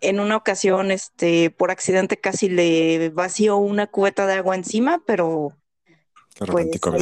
en 0.00 0.20
una 0.20 0.36
ocasión, 0.36 0.90
este, 0.90 1.50
por 1.50 1.70
accidente 1.70 2.18
casi 2.18 2.48
le 2.48 3.08
vació 3.10 3.56
una 3.56 3.86
cubeta 3.86 4.26
de 4.26 4.34
agua 4.34 4.54
encima, 4.54 5.02
pero 5.06 5.56
Qué 6.34 6.40
pues 6.40 6.50
romántico 6.50 6.92
ahí. 6.92 7.00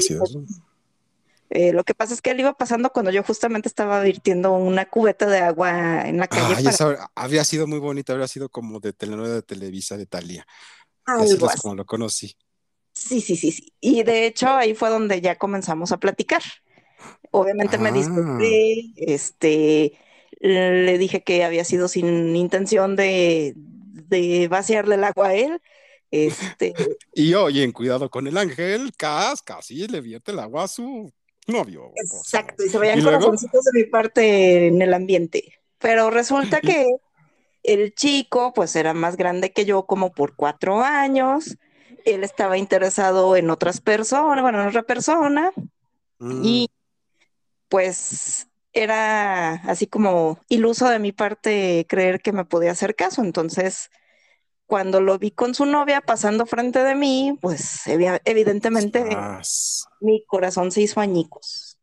Eh, 1.55 1.73
lo 1.73 1.85
que 1.85 1.95
pasa 1.95 2.15
es 2.15 2.23
que 2.23 2.31
él 2.31 2.41
iba 2.41 2.55
pasando 2.55 2.91
cuando 2.91 3.11
yo 3.11 3.23
justamente 3.23 3.69
estaba 3.69 4.01
virtiendo 4.01 4.53
una 4.53 4.87
cubeta 4.87 5.27
de 5.27 5.41
agua 5.41 6.09
en 6.09 6.17
la 6.17 6.27
calle 6.27 6.55
Ay, 6.57 6.65
para 6.65 6.75
esa 6.75 7.11
habría 7.15 7.45
sido 7.45 7.67
muy 7.67 7.79
bonita, 7.79 8.15
habría 8.15 8.27
sido 8.27 8.49
como 8.49 8.81
de 8.81 8.95
telenovela 8.95 9.35
de 9.35 9.43
Televisa 9.43 9.99
de 9.99 10.07
Talía. 10.07 10.47
Algo 11.05 11.25
es 11.25 11.43
así. 11.43 11.61
como 11.61 11.75
lo 11.75 11.85
conocí. 11.85 12.37
Sí, 12.93 13.21
sí, 13.21 13.37
sí, 13.37 13.53
sí. 13.53 13.73
Y 13.81 14.03
de 14.03 14.27
hecho 14.27 14.49
ahí 14.49 14.75
fue 14.75 14.91
donde 14.91 15.21
ya 15.21 15.37
comenzamos 15.37 15.93
a 15.93 15.99
platicar. 15.99 16.43
Obviamente 17.31 17.79
me 17.79 17.91
Ah, 17.91 17.95
disculpé, 17.95 18.93
este, 18.97 19.99
le 20.41 20.99
dije 20.99 21.23
que 21.23 21.45
había 21.45 21.65
sido 21.65 21.89
sin 21.89 22.37
intención 22.37 22.95
de, 22.97 23.55
de 23.57 24.49
vaciarle 24.49 24.97
el 24.97 25.05
agua 25.05 25.29
a 25.29 25.35
él. 25.35 25.61
Este, 26.11 26.75
y 27.15 27.33
oye, 27.35 27.73
cuidado 27.73 28.11
con 28.11 28.27
el 28.27 28.37
ángel, 28.37 28.93
Cas, 28.97 29.41
casi 29.43 29.87
le 29.89 30.01
vierte 30.01 30.33
el 30.33 30.39
agua 30.41 30.65
a 30.65 30.69
su 30.69 31.11
novio. 31.47 31.91
exacto, 31.97 32.65
y 32.65 32.69
se 32.69 32.79
veían 32.79 33.01
luego, 33.01 33.19
corazoncitos 33.19 33.65
de 33.65 33.71
mi 33.73 33.85
parte 33.85 34.67
en 34.69 34.83
el 34.83 34.93
ambiente. 34.95 35.55
Pero 35.79 36.11
resulta 36.11 36.61
que 36.61 36.87
el 37.63 37.95
chico, 37.95 38.53
pues 38.55 38.77
era 38.77 38.95
más 38.95 39.17
grande 39.17 39.53
que 39.53 39.65
yo, 39.65 39.87
como 39.87 40.13
por 40.13 40.37
cuatro 40.37 40.83
años. 40.83 41.57
Él 42.05 42.25
estaba 42.25 42.59
interesado 42.59 43.37
en 43.37 43.51
otras 43.51 43.81
personas, 43.81 44.43
bueno, 44.43 44.61
en 44.63 44.69
otra 44.69 44.83
persona, 44.83 45.53
mm, 46.19 46.43
y 46.45 46.71
pues 47.69 48.49
era 48.73 49.53
así 49.69 49.87
como 49.87 50.39
iluso 50.49 50.89
de 50.89 50.99
mi 50.99 51.13
parte 51.13 51.87
creer 51.89 52.21
que 52.21 52.33
me 52.33 52.45
podía 52.45 52.73
hacer 52.73 52.95
caso. 52.95 53.23
Entonces, 53.23 53.91
cuando 54.67 55.01
lo 55.01 55.19
vi 55.19 55.31
con 55.31 55.55
su 55.55 55.67
novia 55.67 56.01
pasando 56.01 56.47
frente 56.47 56.83
de 56.83 56.95
mí, 56.95 57.39
pues 57.41 57.87
evi- 57.87 58.21
evidentemente 58.25 59.05
sas, 59.11 59.87
mi 60.01 60.25
corazón 60.27 60.71
se 60.71 60.83
hizo 60.83 61.01
añicos. 61.01 61.79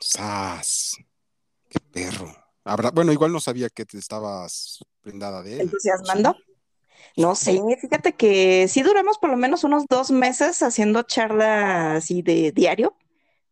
sas, 0.00 0.96
qué 1.68 1.80
perro. 1.80 2.34
Habrá, 2.64 2.90
bueno, 2.90 3.12
igual 3.12 3.32
no 3.32 3.40
sabía 3.40 3.68
que 3.68 3.84
te 3.84 3.98
estabas 3.98 4.78
prendada 5.00 5.42
de 5.42 5.60
él, 5.60 5.70
¿o 5.74 6.04
sí? 6.06 6.22
No 7.16 7.34
sé, 7.34 7.60
fíjate 7.80 8.14
que 8.14 8.66
sí 8.68 8.82
duramos 8.82 9.18
por 9.18 9.30
lo 9.30 9.36
menos 9.36 9.64
unos 9.64 9.84
dos 9.88 10.10
meses 10.10 10.62
haciendo 10.62 11.02
charla 11.02 11.96
así 11.96 12.22
de 12.22 12.52
diario, 12.52 12.96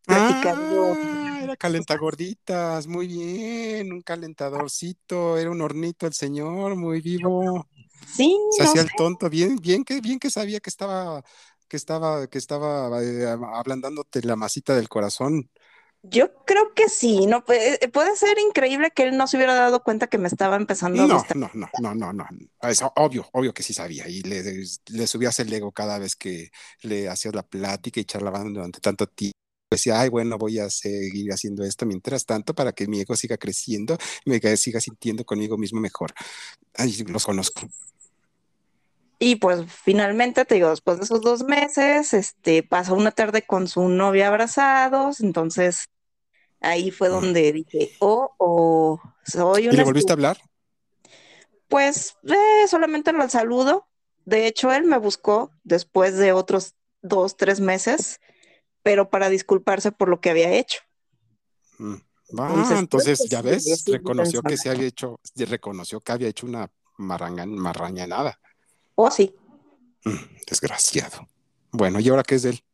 platicando. 0.07 0.95
Ah, 0.95 1.41
era 1.43 1.57
calentagorditas, 1.57 2.87
muy 2.87 3.07
bien, 3.07 3.93
un 3.93 4.03
calentadorcito, 4.03 5.39
era 5.39 5.51
un 5.51 5.61
hornito 5.61 6.07
el 6.07 6.13
señor, 6.13 6.77
muy 6.77 7.01
vivo. 7.01 7.67
Sí, 8.07 8.37
Se 8.51 8.63
no 8.63 8.69
hacía 8.69 8.83
sé. 8.83 8.89
el 8.89 8.95
tonto, 8.97 9.31
bien, 9.31 9.57
bien 9.57 9.85
que, 9.85 10.01
bien 10.01 10.19
que 10.19 10.31
sabía 10.31 10.61
que 10.61 10.71
estaba, 10.71 11.23
que 11.69 11.77
estaba, 11.77 12.27
que 12.27 12.39
estaba 12.39 13.03
eh, 13.03 13.27
ablandándote 13.27 14.23
la 14.23 14.37
masita 14.37 14.75
del 14.75 14.89
corazón. 14.89 15.51
Yo 16.03 16.33
creo 16.45 16.75
que 16.75 16.89
sí, 16.89 17.27
no 17.27 17.45
puede, 17.45 17.79
puede 17.89 18.17
ser 18.17 18.39
increíble 18.39 18.91
que 18.91 19.05
él 19.05 19.17
no 19.17 19.27
se 19.27 19.37
hubiera 19.37 19.55
dado 19.55 19.83
cuenta 19.85 20.09
que 20.09 20.19
me 20.19 20.29
estaba 20.29 20.57
empezando 20.57 21.03
a 21.03 21.07
No, 21.07 21.07
gustar. 21.07 21.37
no, 21.37 21.51
no, 21.55 21.69
no, 21.81 21.95
no, 21.95 22.13
no. 22.13 22.27
Es 22.61 22.83
obvio, 22.97 23.27
obvio 23.33 23.55
que 23.55 23.63
sí 23.63 23.73
sabía. 23.73 24.07
Y 24.09 24.21
le, 24.23 24.43
le 24.91 25.07
subías 25.07 25.39
el 25.41 25.51
ego 25.53 25.73
cada 25.73 25.99
vez 25.99 26.17
que 26.17 26.51
le 26.83 27.09
hacías 27.09 27.35
la 27.35 27.43
plática 27.43 27.99
y 28.01 28.05
charlaban 28.05 28.53
durante 28.53 28.81
tanto 28.81 29.07
tiempo. 29.07 29.33
Decía, 29.71 30.01
ay, 30.01 30.11
bueno, 30.11 30.37
voy 30.37 30.59
a 30.59 30.69
seguir 30.69 31.33
haciendo 31.33 31.65
esto 31.65 31.87
mientras 31.87 32.27
tanto 32.27 32.55
para 32.55 32.73
que 32.73 32.87
mi 32.87 33.01
ego 33.01 33.17
siga 33.17 33.39
creciendo 33.39 33.97
y 34.27 34.31
me 34.31 34.57
siga 34.59 34.81
sintiendo 34.81 35.25
conmigo 35.25 35.57
mismo 35.57 35.81
mejor. 35.81 36.13
Ay, 36.77 36.95
los 37.09 37.25
conozco. 37.25 37.63
Y 39.19 39.37
pues 39.37 39.61
finalmente, 39.73 40.45
te 40.45 40.57
digo, 40.57 40.71
después 40.71 40.99
de 40.99 41.05
esos 41.05 41.21
dos 41.21 41.45
meses, 41.45 42.13
este, 42.13 42.63
pasó 42.65 42.95
una 42.95 43.13
tarde 43.13 43.43
con 43.47 43.69
su 43.69 43.89
novia 43.89 44.27
abrazados, 44.29 45.21
entonces 45.21 45.87
ahí 46.63 46.91
fue 46.91 47.09
donde 47.09 47.53
dije, 47.53 47.93
oh, 48.01 48.35
oh, 48.39 49.01
soy 49.25 49.65
¿Y 49.65 49.69
una 49.69 49.77
le 49.77 49.85
volviste 49.85 50.13
a 50.13 50.15
hablar? 50.15 50.39
Pues 51.69 52.17
eh, 52.25 52.67
solamente 52.69 53.13
lo 53.13 53.29
saludo. 53.29 53.89
De 54.25 54.47
hecho, 54.47 54.73
él 54.73 54.85
me 54.85 54.99
buscó 54.99 55.51
después 55.65 56.17
de 56.17 56.33
otros 56.33 56.75
dos, 57.01 57.37
tres 57.37 57.61
meses, 57.61 58.21
pero 58.83 59.11
para 59.11 59.29
disculparse 59.29 59.91
por 59.93 60.09
lo 60.09 60.21
que 60.21 60.31
había 60.31 60.53
hecho. 60.53 60.81
Mm. 61.79 61.97
Va, 62.39 62.79
Entonces, 62.79 63.29
ya 63.29 63.43
sí, 63.43 63.49
ves, 63.49 63.85
reconoció 63.87 64.43
que 64.43 64.57
se 64.57 64.71
había 64.71 64.87
hecho, 64.87 65.21
reconoció 65.37 66.01
que 66.01 66.13
había 66.13 66.29
hecho 66.29 66.47
una 66.47 66.71
marranga, 66.97 67.45
marrañanada. 67.45 68.39
Oh, 68.95 69.11
sí. 69.11 69.35
Mm, 70.05 70.17
Desgraciado. 70.49 71.29
Bueno, 71.73 72.01
¿y 72.01 72.09
ahora 72.09 72.23
qué 72.23 72.37
es 72.37 72.43
de 72.43 72.51
él? 72.51 72.65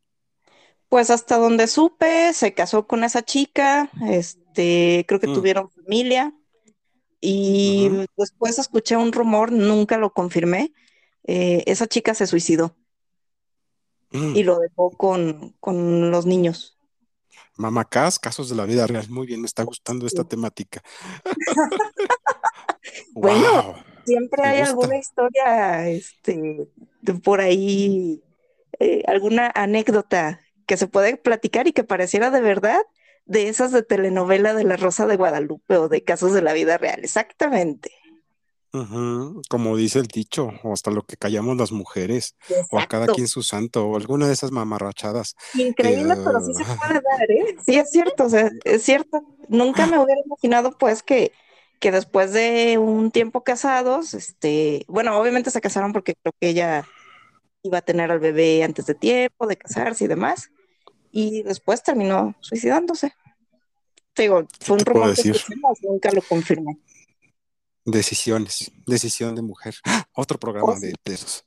Pues 0.88 1.10
hasta 1.10 1.36
donde 1.36 1.66
supe, 1.66 2.32
se 2.32 2.54
casó 2.54 2.86
con 2.86 3.04
esa 3.04 3.22
chica, 3.22 3.90
este, 4.08 5.04
creo 5.06 5.20
que 5.20 5.26
Mm, 5.28 5.34
tuvieron 5.34 5.70
familia. 5.70 6.32
Y 7.20 7.90
después 8.16 8.58
escuché 8.58 8.96
un 8.96 9.12
rumor, 9.12 9.52
nunca 9.52 9.98
lo 9.98 10.12
confirmé. 10.12 10.72
eh, 11.30 11.62
esa 11.66 11.86
chica 11.86 12.14
se 12.14 12.26
suicidó 12.26 12.74
Mm. 14.12 14.34
y 14.36 14.44
lo 14.44 14.58
dejó 14.60 14.90
con, 14.90 15.54
con 15.60 16.10
los 16.10 16.24
niños. 16.24 16.78
Mamacás, 17.56 18.18
casos 18.18 18.48
de 18.48 18.56
la 18.56 18.64
vida 18.64 18.86
real. 18.86 19.10
Muy 19.10 19.26
bien, 19.26 19.40
me 19.42 19.46
está 19.46 19.62
gustando 19.64 20.06
esta 20.06 20.22
Sí. 20.22 20.28
temática. 20.28 20.82
Bueno, 23.14 23.48
Wow, 23.62 23.74
siempre 24.06 24.42
hay 24.44 24.58
gusta. 24.60 24.70
alguna 24.70 24.96
historia, 24.98 25.88
este, 25.90 26.68
de 27.02 27.14
por 27.14 27.40
ahí, 27.40 28.22
eh, 28.78 29.02
alguna 29.06 29.50
anécdota 29.54 30.40
que 30.68 30.76
se 30.76 30.86
puede 30.86 31.16
platicar 31.16 31.66
y 31.66 31.72
que 31.72 31.82
pareciera 31.82 32.30
de 32.30 32.42
verdad, 32.42 32.82
de 33.24 33.48
esas 33.48 33.72
de 33.72 33.82
telenovela 33.82 34.54
de 34.54 34.64
La 34.64 34.76
Rosa 34.76 35.06
de 35.06 35.16
Guadalupe 35.16 35.78
o 35.78 35.88
de 35.88 36.04
casos 36.04 36.34
de 36.34 36.42
la 36.42 36.52
vida 36.52 36.76
real. 36.76 37.00
Exactamente. 37.02 37.90
Como 39.48 39.76
dice 39.78 39.98
el 39.98 40.08
dicho, 40.08 40.52
o 40.62 40.74
hasta 40.74 40.90
lo 40.90 41.02
que 41.02 41.16
callamos 41.16 41.56
las 41.56 41.72
mujeres, 41.72 42.36
o 42.70 42.78
a 42.78 42.86
cada 42.86 43.06
quien 43.06 43.26
su 43.26 43.42
santo, 43.42 43.86
o 43.86 43.96
alguna 43.96 44.26
de 44.26 44.34
esas 44.34 44.52
mamarrachadas 44.52 45.36
Increíble, 45.54 46.14
pero 46.22 46.40
sí 46.42 46.52
se 46.52 46.64
puede 46.64 47.00
dar, 47.00 47.30
¿eh? 47.30 47.56
Sí, 47.64 47.78
es 47.78 47.90
cierto, 47.90 48.26
o 48.26 48.28
sea, 48.28 48.50
es 48.64 48.82
cierto. 48.82 49.22
Nunca 49.48 49.86
me 49.86 49.98
hubiera 49.98 50.20
imaginado, 50.22 50.76
pues, 50.76 51.02
que, 51.02 51.32
que 51.80 51.90
después 51.90 52.34
de 52.34 52.76
un 52.76 53.10
tiempo 53.10 53.42
casados, 53.42 54.12
este, 54.12 54.84
bueno, 54.86 55.18
obviamente 55.18 55.50
se 55.50 55.62
casaron 55.62 55.94
porque 55.94 56.14
creo 56.22 56.34
que 56.38 56.50
ella 56.50 56.86
iba 57.62 57.78
a 57.78 57.82
tener 57.82 58.10
al 58.10 58.20
bebé 58.20 58.62
antes 58.62 58.84
de 58.84 58.94
tiempo, 58.94 59.46
de 59.46 59.56
casarse 59.56 60.04
y 60.04 60.08
demás, 60.08 60.50
y 61.10 61.42
después 61.42 61.82
terminó 61.82 62.34
suicidándose. 62.40 63.14
Te 64.14 64.22
digo, 64.22 64.46
¿qué 64.46 64.64
fue 64.64 64.76
un 64.76 64.84
rumor 64.84 65.14
que 65.14 65.30
escuchamos, 65.30 65.78
nunca 65.82 66.10
lo 66.10 66.22
confirmé. 66.22 66.78
Decisiones, 67.84 68.70
decisión 68.86 69.34
de 69.34 69.42
mujer. 69.42 69.74
¡Ah! 69.84 70.06
Otro 70.14 70.36
Oh, 70.36 70.40
programa 70.40 70.78
de, 70.78 70.94
de 71.04 71.14
esos. 71.14 71.44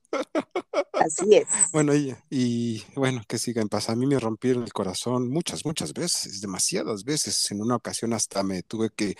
Así 0.97 1.35
es. 1.35 1.47
Bueno, 1.71 1.95
y, 1.95 2.15
y, 2.29 2.83
bueno, 2.95 3.21
que 3.27 3.39
siga 3.39 3.61
en 3.61 3.69
paz. 3.69 3.89
A 3.89 3.95
mí 3.95 4.05
me 4.05 4.19
rompieron 4.19 4.63
el 4.63 4.73
corazón 4.73 5.29
muchas, 5.29 5.65
muchas 5.65 5.93
veces, 5.93 6.41
demasiadas 6.41 7.03
veces. 7.03 7.49
En 7.51 7.61
una 7.61 7.75
ocasión 7.77 8.13
hasta 8.13 8.43
me 8.43 8.61
tuve 8.63 8.91
que 8.95 9.15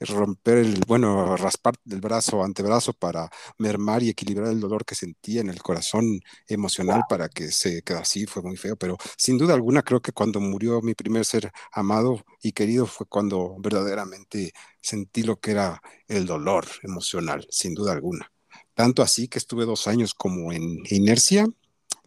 romper 0.00 0.58
el, 0.58 0.80
bueno, 0.86 1.36
raspar 1.36 1.74
el 1.90 2.00
brazo, 2.00 2.42
antebrazo 2.44 2.92
para 2.94 3.30
mermar 3.58 4.02
y 4.02 4.10
equilibrar 4.10 4.50
el 4.50 4.60
dolor 4.60 4.84
que 4.84 4.94
sentía 4.94 5.40
en 5.42 5.50
el 5.50 5.62
corazón 5.62 6.20
emocional 6.48 7.02
para 7.08 7.28
que 7.28 7.50
se 7.52 7.82
quedara 7.82 8.02
así. 8.02 8.26
Fue 8.26 8.42
muy 8.42 8.56
feo, 8.56 8.76
pero 8.76 8.96
sin 9.16 9.38
duda 9.38 9.54
alguna 9.54 9.82
creo 9.82 10.02
que 10.02 10.12
cuando 10.12 10.40
murió 10.40 10.82
mi 10.82 10.94
primer 10.94 11.24
ser 11.26 11.52
amado 11.72 12.24
y 12.42 12.52
querido 12.52 12.86
fue 12.86 13.06
cuando 13.08 13.56
verdaderamente 13.60 14.52
sentí 14.80 15.22
lo 15.24 15.40
que 15.40 15.52
era 15.52 15.82
el 16.08 16.26
dolor 16.26 16.66
emocional, 16.82 17.46
sin 17.50 17.74
duda 17.74 17.92
alguna. 17.92 18.30
Tanto 18.78 19.02
así 19.02 19.26
que 19.26 19.38
estuve 19.38 19.64
dos 19.64 19.88
años 19.88 20.14
como 20.14 20.52
en 20.52 20.84
inercia, 20.88 21.48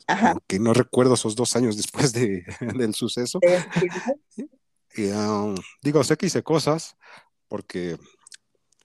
Ajá. 0.07 0.37
que 0.47 0.57
no 0.57 0.73
recuerdo 0.73 1.15
esos 1.15 1.35
dos 1.35 1.57
años 1.57 1.75
después 1.75 2.13
de, 2.13 2.45
del 2.77 2.95
suceso. 2.95 3.41
Y, 4.95 5.07
um, 5.07 5.53
digo, 5.81 6.01
sé 6.05 6.15
que 6.15 6.27
hice 6.27 6.43
cosas 6.43 6.95
porque, 7.49 7.97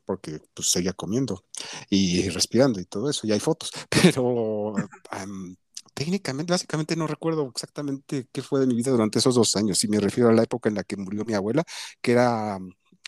porque 0.04 0.40
pues, 0.52 0.68
seguía 0.68 0.94
comiendo 0.94 1.44
y 1.88 2.28
respirando 2.30 2.80
y 2.80 2.86
todo 2.86 3.08
eso, 3.08 3.24
y 3.24 3.30
hay 3.30 3.38
fotos, 3.38 3.70
pero 3.88 4.72
um, 4.72 5.54
técnicamente, 5.94 6.52
básicamente 6.52 6.96
no 6.96 7.06
recuerdo 7.06 7.48
exactamente 7.54 8.26
qué 8.32 8.42
fue 8.42 8.58
de 8.58 8.66
mi 8.66 8.74
vida 8.74 8.90
durante 8.90 9.20
esos 9.20 9.36
dos 9.36 9.54
años, 9.54 9.84
y 9.84 9.86
me 9.86 10.00
refiero 10.00 10.28
a 10.28 10.32
la 10.32 10.42
época 10.42 10.68
en 10.68 10.74
la 10.74 10.82
que 10.82 10.96
murió 10.96 11.24
mi 11.24 11.34
abuela, 11.34 11.62
que 12.00 12.10
era 12.10 12.58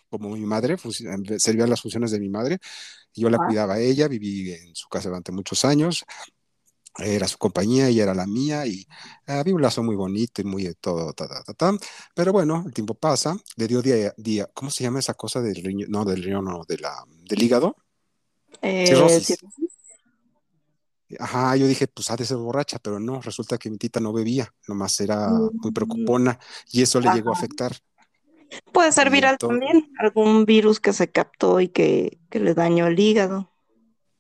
como 0.09 0.31
mi 0.31 0.47
madre, 0.47 0.77
servía 1.39 1.67
las 1.67 1.81
funciones 1.81 2.11
de 2.11 2.21
mi 2.21 2.29
madre, 2.29 2.59
y 3.15 3.23
yo 3.23 3.31
la 3.31 3.39
cuidaba 3.39 3.75
a 3.75 3.81
ella, 3.81 4.09
viví 4.09 4.53
en 4.53 4.75
su 4.75 4.89
casa 4.89 5.09
durante 5.09 5.33
muchos 5.33 5.65
años, 5.65 6.05
era 6.99 7.29
su 7.29 7.39
compañía 7.39 7.91
y 7.91 8.01
era 8.01 8.15
la 8.15 8.27
mía 8.27 8.67
y 8.67 8.87
había 9.27 9.55
un 9.55 9.63
lazo 9.63 9.83
muy 9.83 9.95
bonito 9.95 10.43
y 10.43 10.45
muy 10.45 10.75
todo, 10.81 11.13
ta, 11.13 11.29
ta, 11.29 11.43
ta, 11.45 11.55
ta, 11.55 11.79
pero 12.15 12.33
bueno, 12.33 12.65
el 12.67 12.73
tiempo 12.73 12.95
pasa, 12.95 13.37
le 13.57 13.69
dio 13.69 13.81
día, 13.81 14.13
día, 14.17 14.51
¿cómo 14.53 14.71
se 14.71 14.85
llama 14.85 14.99
esa 14.99 15.15
cosa 15.15 15.41
del 15.41 15.57
riñón? 15.57 15.91
No, 15.91 16.05
del 16.05 16.23
riñón, 16.23 16.45
no, 16.45 16.65
de 16.67 16.79
la, 16.79 17.05
del 17.09 17.43
hígado. 17.43 17.77
Eh, 18.63 18.87
Cirrosis. 18.87 19.39
Ajá, 21.19 21.57
yo 21.57 21.67
dije, 21.67 21.87
pues 21.87 22.11
ha 22.11 22.17
de 22.17 22.27
ser 22.27 22.37
borracha, 22.37 22.79
pero 22.81 23.01
no, 23.01 23.23
resulta 23.23 23.57
que 23.57 23.71
mi 23.71 23.79
tita 23.79 23.99
no 23.99 24.13
bebía, 24.13 24.53
nomás 24.67 25.01
era 25.01 25.31
muy 25.31 25.73
preocupona 25.73 26.39
y 26.71 26.83
eso 26.83 27.01
le 27.01 27.09
Ajá. 27.09 27.17
llegó 27.17 27.31
a 27.31 27.33
afectar. 27.35 27.75
Puede 28.73 28.93
ser 28.93 29.11
viral 29.11 29.33
entonces- 29.33 29.61
también, 29.61 29.93
algún 29.99 30.45
virus 30.45 30.81
que 30.81 30.93
se 30.93 31.11
captó 31.11 31.61
y 31.61 31.69
que, 31.69 32.19
que 32.31 32.41
le 32.41 32.55
dañó 32.55 32.87
el 32.87 32.99
hígado. 32.99 33.53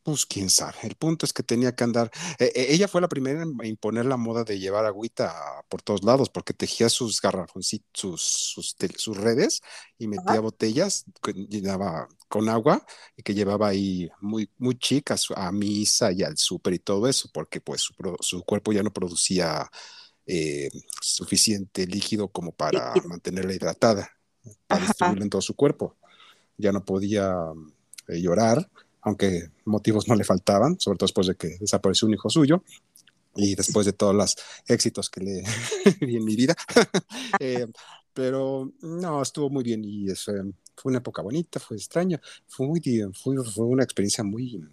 Pues 0.09 0.25
quién 0.25 0.49
sabe. 0.49 0.79
El 0.85 0.95
punto 0.95 1.27
es 1.27 1.35
que 1.35 1.43
tenía 1.43 1.75
que 1.75 1.85
andar. 1.85 2.11
eh, 2.39 2.51
eh, 2.55 2.67
ella 2.71 2.89
fue 2.89 3.03
la 3.03 3.09
primera 3.09 3.43
en 3.43 3.55
imponer 3.65 4.07
la 4.07 4.17
moda 4.17 4.43
de 4.43 4.59
llevar 4.59 4.87
agüita 4.87 5.35
por 5.69 5.83
todos 5.83 6.03
lados, 6.03 6.31
porque 6.31 6.55
tejía 6.55 6.89
sus 6.89 7.21
garrafoncitos, 7.21 8.23
sus, 8.23 8.75
sus, 8.97 9.17
redes 9.19 9.61
y 9.99 10.09
metía 10.09 10.33
Ajá. 10.33 10.41
botellas 10.41 11.05
llenaba 11.51 12.09
con 12.29 12.49
agua 12.49 12.87
y 13.19 13.23
que 13.23 13.35
llevaba 13.35 13.69
ahí 13.69 14.09
muy, 14.23 14.51
muy 14.57 14.79
chicas 14.79 15.27
a 15.37 15.53
misa 15.53 16.11
y 16.11 16.23
al 16.23 16.39
súper 16.39 16.73
y 16.73 16.79
todo 16.79 17.07
eso, 17.07 17.29
porque 17.31 17.61
pues 17.61 17.83
su, 18.21 18.43
cuerpo 18.45 18.73
ya 18.73 18.83
no 18.83 18.93
producía 18.93 19.69
eh, 20.25 20.71
suficiente 21.03 21.87
líquido 21.87 22.29
como 22.29 22.53
para 22.53 22.95
Líquido. 22.95 23.11
mantenerla 23.11 23.53
hidratada, 23.53 24.11
para 24.67 24.87
distribuirlo 24.87 25.25
en 25.25 25.31
todo 25.31 25.43
su 25.43 25.55
cuerpo. 25.55 25.97
Ya 26.57 26.73
no 26.73 26.85
podía 26.85 27.35
eh, 28.09 28.21
llorar 28.21 28.69
aunque 29.09 29.51
motivos 29.65 30.09
no 30.09 30.15
le 30.15 30.25
faltaban, 30.25 30.79
sobre 30.79 30.99
todo 30.99 31.07
después 31.07 31.27
de 31.27 31.37
que 31.37 31.57
desapareció 31.59 32.07
un 32.07 32.15
hijo 32.15 32.29
suyo 32.29 32.63
y 33.35 33.55
después 33.55 33.87
de 33.87 33.93
todos 33.93 34.15
los 34.15 34.37
éxitos 34.67 35.09
que 35.09 35.21
le 35.21 35.43
vi 36.07 36.17
en 36.17 36.25
mi 36.25 36.37
vida. 36.37 36.55
Eh, 37.41 37.67
pero 38.13 38.73
no, 38.81 39.23
estuvo 39.23 39.49
muy 39.49 39.63
bien 39.63 39.85
y 39.85 40.11
es, 40.11 40.27
eh, 40.29 40.43
fue 40.75 40.91
una 40.91 40.99
época 40.99 41.23
bonita, 41.23 41.61
fue 41.61 41.77
extraña, 41.77 42.21
fue, 42.49 42.67
muy, 42.67 42.81
fue, 43.13 43.37
fue 43.45 43.65
una 43.65 43.85
experiencia 43.85 44.25
muy, 44.25 44.65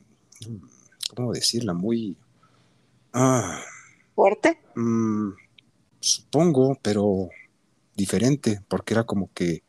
¿cómo 1.15 1.31
decirla? 1.31 1.73
Muy... 1.73 2.17
ah, 3.13 3.61
¿Fuerte? 4.15 4.61
mm, 4.75 5.29
supongo, 5.99 6.79
pero 6.81 7.29
diferente, 7.95 8.61
porque 8.67 8.95
era 8.95 9.03
como 9.03 9.31
que, 9.33 9.63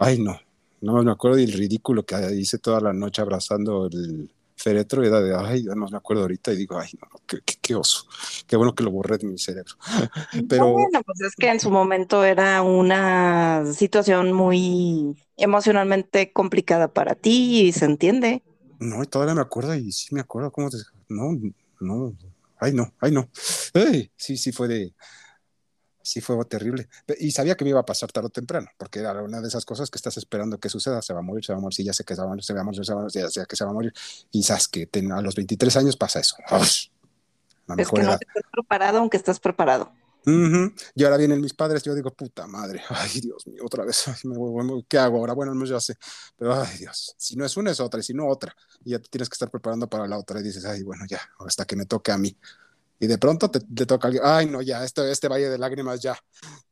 ay 0.00 0.18
no, 0.20 0.40
no 0.82 1.02
me 1.04 1.12
acuerdo 1.12 1.38
del 1.38 1.52
ridículo 1.54 2.04
que 2.04 2.16
hice 2.36 2.58
toda 2.60 2.80
la 2.82 2.94
noche 2.94 3.22
abrazando 3.22 3.86
el 3.88 4.30
féretro, 4.56 5.04
era 5.04 5.20
de, 5.22 5.36
ay, 5.36 5.64
no 5.64 5.88
me 5.88 5.98
acuerdo 5.98 6.22
ahorita 6.24 6.52
y 6.52 6.56
digo, 6.58 6.78
ay, 6.78 6.90
no, 7.02 7.08
qué, 7.26 7.38
qué, 7.46 7.54
qué 7.62 7.76
oso, 7.76 8.06
qué 8.48 8.56
bueno 8.56 8.74
que 8.74 8.84
lo 8.84 8.92
borré 8.92 9.18
de 9.18 9.26
mi 9.28 9.38
cerebro. 9.38 9.74
Pero 10.48 10.68
No, 10.68 10.72
bueno, 10.72 11.02
pues 11.04 11.20
es 11.22 11.36
que 11.36 11.48
en 11.50 11.60
su 11.60 11.70
momento 11.70 12.24
era 12.24 12.62
una 12.62 13.64
situación 13.72 14.32
muy 14.32 15.16
emocionalmente 15.36 16.32
complicada 16.32 16.92
para 16.92 17.14
ti 17.16 17.62
y 17.68 17.72
se 17.72 17.86
entiende. 17.86 18.44
no, 18.78 19.02
y 19.02 19.06
todavía 19.06 19.34
me 19.34 19.40
acuerdo 19.42 19.74
y 19.74 19.92
sí 19.92 20.14
me 20.14 20.20
acuerdo 20.20 20.50
cómo, 20.52 20.70
te- 20.70 20.76
no, 21.08 21.32
no, 21.80 22.16
ay, 22.58 22.72
no, 22.74 22.94
ay, 23.00 23.12
no, 23.12 23.30
Ay, 23.74 24.12
sí, 24.16 24.36
sí 24.36 24.52
fue 24.52 24.68
de, 24.68 24.94
sí 26.02 26.20
fue 26.20 26.42
terrible. 26.44 26.88
Y 27.18 27.30
sabía 27.32 27.56
que 27.56 27.64
me 27.64 27.70
iba 27.70 27.80
a 27.80 27.84
pasar 27.86 28.10
tarde 28.12 28.26
o 28.28 28.30
temprano, 28.30 28.68
porque 28.78 29.00
era 29.00 29.12
una 29.22 29.40
de 29.40 29.48
esas 29.48 29.64
cosas 29.64 29.90
que 29.90 29.96
estás 29.96 30.16
esperando 30.16 30.58
que 30.58 30.68
suceda, 30.68 31.02
se 31.02 31.12
va 31.12 31.20
a 31.20 31.22
morir, 31.22 31.44
se 31.44 31.52
va 31.52 31.58
a 31.58 31.60
morir, 31.60 31.74
sí, 31.74 31.84
ya 31.84 31.92
sé 31.92 32.04
que 32.04 32.14
se 32.14 32.20
va 32.20 32.26
a 32.26 32.28
morir, 32.28 32.44
se 32.44 32.54
va 32.54 32.60
a 32.60 32.64
morir, 32.64 32.84
se 32.84 32.92
va 32.92 33.00
a 33.00 33.02
morir, 33.02 33.12
ya 33.22 33.30
sé 33.30 33.46
que 33.46 33.56
se 33.56 33.64
va 33.64 33.70
a 33.70 33.74
morir. 33.74 33.92
Y 34.30 34.42
sabes 34.42 34.68
que 34.68 34.86
ten- 34.86 35.12
a 35.12 35.20
los 35.22 35.34
23 35.34 35.76
años 35.76 35.96
pasa 35.96 36.20
eso. 36.20 36.36
La 37.66 37.74
Es 37.74 37.76
mejor 37.76 38.00
que 38.00 38.02
no 38.04 38.08
edad. 38.10 38.20
estás 38.20 38.44
preparado, 38.50 38.98
aunque 38.98 39.16
estás 39.16 39.40
preparado. 39.40 39.92
Ujú. 40.26 40.74
Y 40.94 41.04
ahora 41.04 41.16
vienen 41.16 41.40
mis 41.40 41.54
padres, 41.54 41.82
yo 41.82 41.94
digo, 41.94 42.10
puta 42.10 42.46
madre, 42.46 42.82
ay 42.90 43.20
Dios 43.20 43.46
mío, 43.46 43.62
otra 43.64 43.84
vez, 43.86 44.06
ay, 44.08 44.14
me 44.24 44.36
me- 44.64 44.84
¿qué 44.86 44.98
hago 44.98 45.16
ahora? 45.18 45.32
Bueno, 45.32 45.54
no 45.54 45.64
ya 45.64 45.80
sé, 45.80 45.96
pero 46.36 46.54
ay 46.60 46.76
Dios, 46.78 47.14
si 47.16 47.36
no 47.36 47.44
es 47.46 47.56
una 47.56 47.70
es 47.70 47.80
otra, 47.80 48.00
y 48.00 48.02
si 48.02 48.12
no 48.12 48.28
otra, 48.28 48.54
y 48.84 48.90
ya 48.90 48.98
te 48.98 49.08
tienes 49.08 49.30
que 49.30 49.34
estar 49.34 49.50
preparando 49.50 49.88
para 49.88 50.06
la 50.06 50.18
otra, 50.18 50.40
y 50.40 50.42
dices, 50.42 50.64
ay, 50.66 50.82
bueno, 50.82 51.04
ya, 51.08 51.20
hasta 51.46 51.64
que 51.64 51.74
me 51.74 51.86
toque 51.86 52.12
a 52.12 52.18
mí. 52.18 52.36
Y 53.00 53.06
de 53.08 53.18
pronto 53.18 53.50
te, 53.50 53.60
te 53.60 53.86
toca 53.86 54.08
alguien, 54.08 54.24
ay, 54.26 54.46
no, 54.46 54.62
ya, 54.62 54.84
este, 54.84 55.10
este 55.10 55.28
valle 55.28 55.48
de 55.50 55.58
lágrimas, 55.58 56.00
ya, 56.00 56.18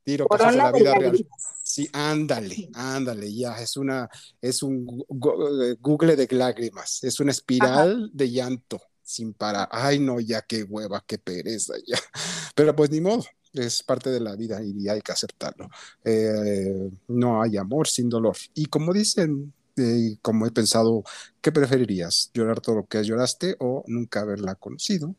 tiro 0.04 0.28
cosas 0.28 0.54
de 0.54 0.62
la 0.62 0.72
de 0.72 0.72
vida 0.72 0.94
real. 0.94 1.20
Sí, 1.62 1.88
ándale, 1.92 2.68
ándale, 2.74 3.34
ya, 3.34 3.60
es 3.60 3.76
una, 3.76 4.08
es 4.40 4.62
un 4.62 4.86
gu- 4.86 5.76
Google 5.80 6.16
de 6.16 6.28
lágrimas, 6.34 7.04
es 7.04 7.20
una 7.20 7.30
espiral 7.32 8.10
de 8.12 8.30
llanto 8.30 8.80
sin 9.02 9.34
parar. 9.34 9.68
Ay, 9.72 9.98
no, 9.98 10.20
ya, 10.20 10.42
qué 10.42 10.62
hueva, 10.64 11.04
qué 11.06 11.18
pereza, 11.18 11.74
ya. 11.86 11.98
Pero 12.54 12.74
pues 12.76 12.90
ni 12.90 13.00
modo, 13.00 13.24
es 13.52 13.82
parte 13.82 14.10
de 14.10 14.20
la 14.20 14.36
vida 14.36 14.60
y 14.62 14.88
hay 14.88 15.00
que 15.02 15.12
aceptarlo. 15.12 15.68
Eh, 16.04 16.90
no 17.08 17.42
hay 17.42 17.56
amor 17.56 17.88
sin 17.88 18.08
dolor. 18.08 18.36
Y 18.54 18.66
como 18.66 18.92
dicen, 18.92 19.52
eh, 19.76 20.16
como 20.22 20.46
he 20.46 20.50
pensado, 20.52 21.04
¿qué 21.40 21.52
preferirías? 21.52 22.30
¿Llorar 22.34 22.60
todo 22.60 22.76
lo 22.76 22.86
que 22.86 23.02
lloraste 23.04 23.56
o 23.60 23.84
nunca 23.86 24.20
haberla 24.20 24.54
conocido? 24.54 25.14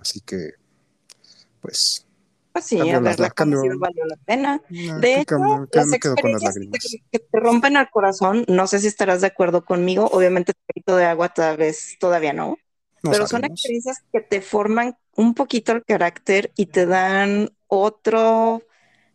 Así 0.00 0.20
que, 0.20 0.54
pues, 1.60 2.06
Pues 2.52 2.64
sí, 2.64 2.78
las 2.78 2.88
haberla 2.88 3.16
la- 3.16 3.30
conocido 3.30 3.78
valió 3.78 4.04
la 4.06 4.16
pena. 4.16 4.62
no, 4.70 5.00
De 5.00 5.08
que 5.14 5.20
hecho, 5.20 5.24
cambio- 5.26 5.68
las 5.72 5.86
me 5.86 5.98
quedo 5.98 6.16
con 6.16 6.32
las 6.32 6.42
experiencias 6.42 6.54
lágrimas. 6.54 7.00
que, 7.12 7.18
te 7.18 7.40
rompen 7.40 7.76
el 7.76 7.88
corazón, 7.90 8.44
no 8.48 8.66
sé 8.66 8.78
si 8.80 8.86
estarás 8.86 9.20
de 9.20 9.28
acuerdo 9.28 9.64
conmigo, 9.64 10.06
obviamente 10.12 10.52
el 10.74 10.96
de 10.96 11.04
agua 11.04 11.28
tal 11.28 11.56
vez 11.56 11.96
todavía 12.00 12.32
no, 12.32 12.56
No 13.02 13.10
pero 13.10 13.26
son 13.26 13.40
sabemos. 13.42 13.60
experiencias 13.60 13.98
que 14.12 14.20
te 14.20 14.40
forman 14.40 14.96
un 15.16 15.34
poquito 15.34 15.72
el 15.72 15.84
carácter 15.84 16.50
y 16.56 16.66
te 16.66 16.86
dan 16.86 17.50
otro, 17.68 18.62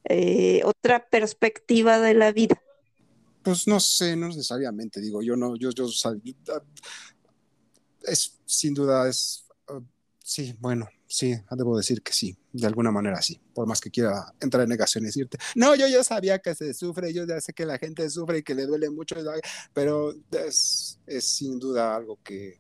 eh, 0.06 0.62
otra 0.64 1.06
perspectiva 1.08 2.00
de 2.00 2.14
la 2.14 2.32
vida. 2.32 2.62
Pues 3.44 3.68
no 3.68 3.80
sé, 3.80 4.16
no 4.16 4.28
necesariamente, 4.28 5.02
digo, 5.02 5.22
yo 5.22 5.36
no, 5.36 5.56
yo, 5.56 5.70
yo, 5.72 5.88
es, 8.08 8.40
sin 8.46 8.74
duda 8.74 9.08
es, 9.10 9.46
sí, 10.26 10.56
bueno, 10.60 10.88
sí, 11.08 11.36
debo 11.52 11.78
decir 11.78 12.02
que 12.02 12.12
sí, 12.12 12.36
de 12.52 12.66
alguna 12.66 12.92
manera 12.92 13.22
sí, 13.22 13.40
por 13.54 13.68
más 13.68 13.80
que 13.80 13.92
quiera 13.92 14.34
entrar 14.40 14.64
en 14.64 14.70
negación 14.70 15.04
y 15.04 15.08
decirte, 15.08 15.38
no, 15.54 15.76
yo 15.76 15.88
ya 15.88 16.04
sabía 16.04 16.40
que 16.40 16.56
se 16.56 16.74
sufre, 16.74 17.14
yo 17.14 17.26
ya 17.26 17.40
sé 17.40 17.54
que 17.54 17.66
la 17.66 17.78
gente 17.78 18.10
sufre 18.10 18.40
y 18.40 18.44
que 18.44 18.56
le 18.56 18.66
duele 18.66 18.90
mucho, 18.90 19.16
pero 19.72 20.16
es, 20.32 21.00
es 21.06 21.26
sin 21.26 21.60
duda 21.60 21.96
algo 21.96 22.20
que 22.24 22.60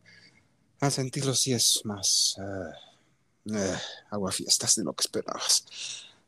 a 0.79 0.91
sentirlo 0.91 1.33
sí 1.33 1.53
es 1.53 1.81
más 1.85 2.35
uh, 2.37 3.51
uh, 3.51 3.77
aguafiestas 4.11 4.75
de 4.75 4.83
lo 4.83 4.93
que 4.93 5.01
esperabas. 5.01 5.65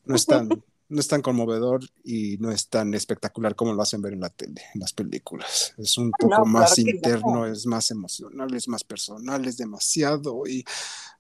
No 0.06 0.16
es 0.16 0.26
tan, 0.26 0.50
no 0.90 1.00
es 1.02 1.08
tan 1.08 1.22
conmovedor 1.22 1.82
y 2.04 2.38
no 2.38 2.52
es 2.52 2.70
tan 2.70 2.94
espectacular 2.94 3.56
como 3.56 3.74
lo 3.74 3.82
hacen 3.82 4.02
ver 4.02 4.14
en 4.14 4.22
la 4.22 4.30
tele, 4.30 4.62
en 4.74 4.80
las 4.82 4.94
películas. 4.94 5.74
Es 5.78 5.98
un 5.98 6.16
poco 6.16 6.46
No, 6.46 6.46
más 6.46 6.80
claro 6.84 6.92
interno, 6.98 7.46
no. 7.46 7.46
es 7.46 7.66
más 7.66 7.92
emocional, 7.92 8.54
es 8.54 8.68
más 8.68 8.84
personal, 8.84 9.46
es 9.48 9.58
demasiado 9.58 10.44
y 10.48 10.64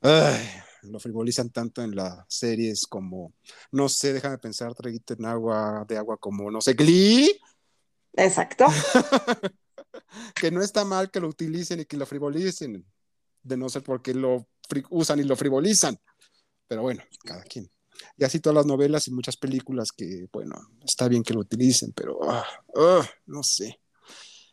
ay, 0.01 0.47
lo 0.83 0.99
frivolizan 0.99 1.49
tanto 1.49 1.81
en 1.83 1.95
las 1.95 2.19
series 2.29 2.87
como, 2.87 3.33
no 3.71 3.89
sé, 3.89 4.13
déjame 4.13 4.37
pensar, 4.37 4.73
traguito 4.73 5.13
en 5.15 5.25
agua, 5.25 5.85
de 5.87 5.97
agua 5.97 6.17
como, 6.17 6.49
no 6.51 6.61
sé, 6.61 6.73
Glee, 6.73 7.39
Exacto. 8.13 8.65
que 10.35 10.51
no 10.51 10.61
está 10.61 10.85
mal 10.85 11.11
que 11.11 11.19
lo 11.19 11.27
utilicen 11.27 11.81
y 11.81 11.85
que 11.85 11.97
lo 11.97 12.05
frivolicen, 12.05 12.85
de 13.43 13.57
no 13.57 13.69
ser 13.69 13.83
porque 13.83 14.13
lo 14.13 14.47
usan 14.89 15.19
y 15.19 15.23
lo 15.23 15.35
frivolizan. 15.35 15.97
pero 16.67 16.81
bueno, 16.81 17.03
cada 17.23 17.43
quien. 17.43 17.69
Y 18.17 18.23
así 18.23 18.39
todas 18.39 18.55
las 18.55 18.65
novelas 18.65 19.07
y 19.07 19.11
muchas 19.11 19.37
películas 19.37 19.91
que, 19.91 20.27
bueno, 20.31 20.55
está 20.85 21.07
bien 21.07 21.23
que 21.23 21.33
lo 21.33 21.41
utilicen, 21.41 21.91
pero 21.93 22.19
ah, 22.29 22.45
ah, 22.75 23.05
no 23.27 23.43
sé. 23.43 23.79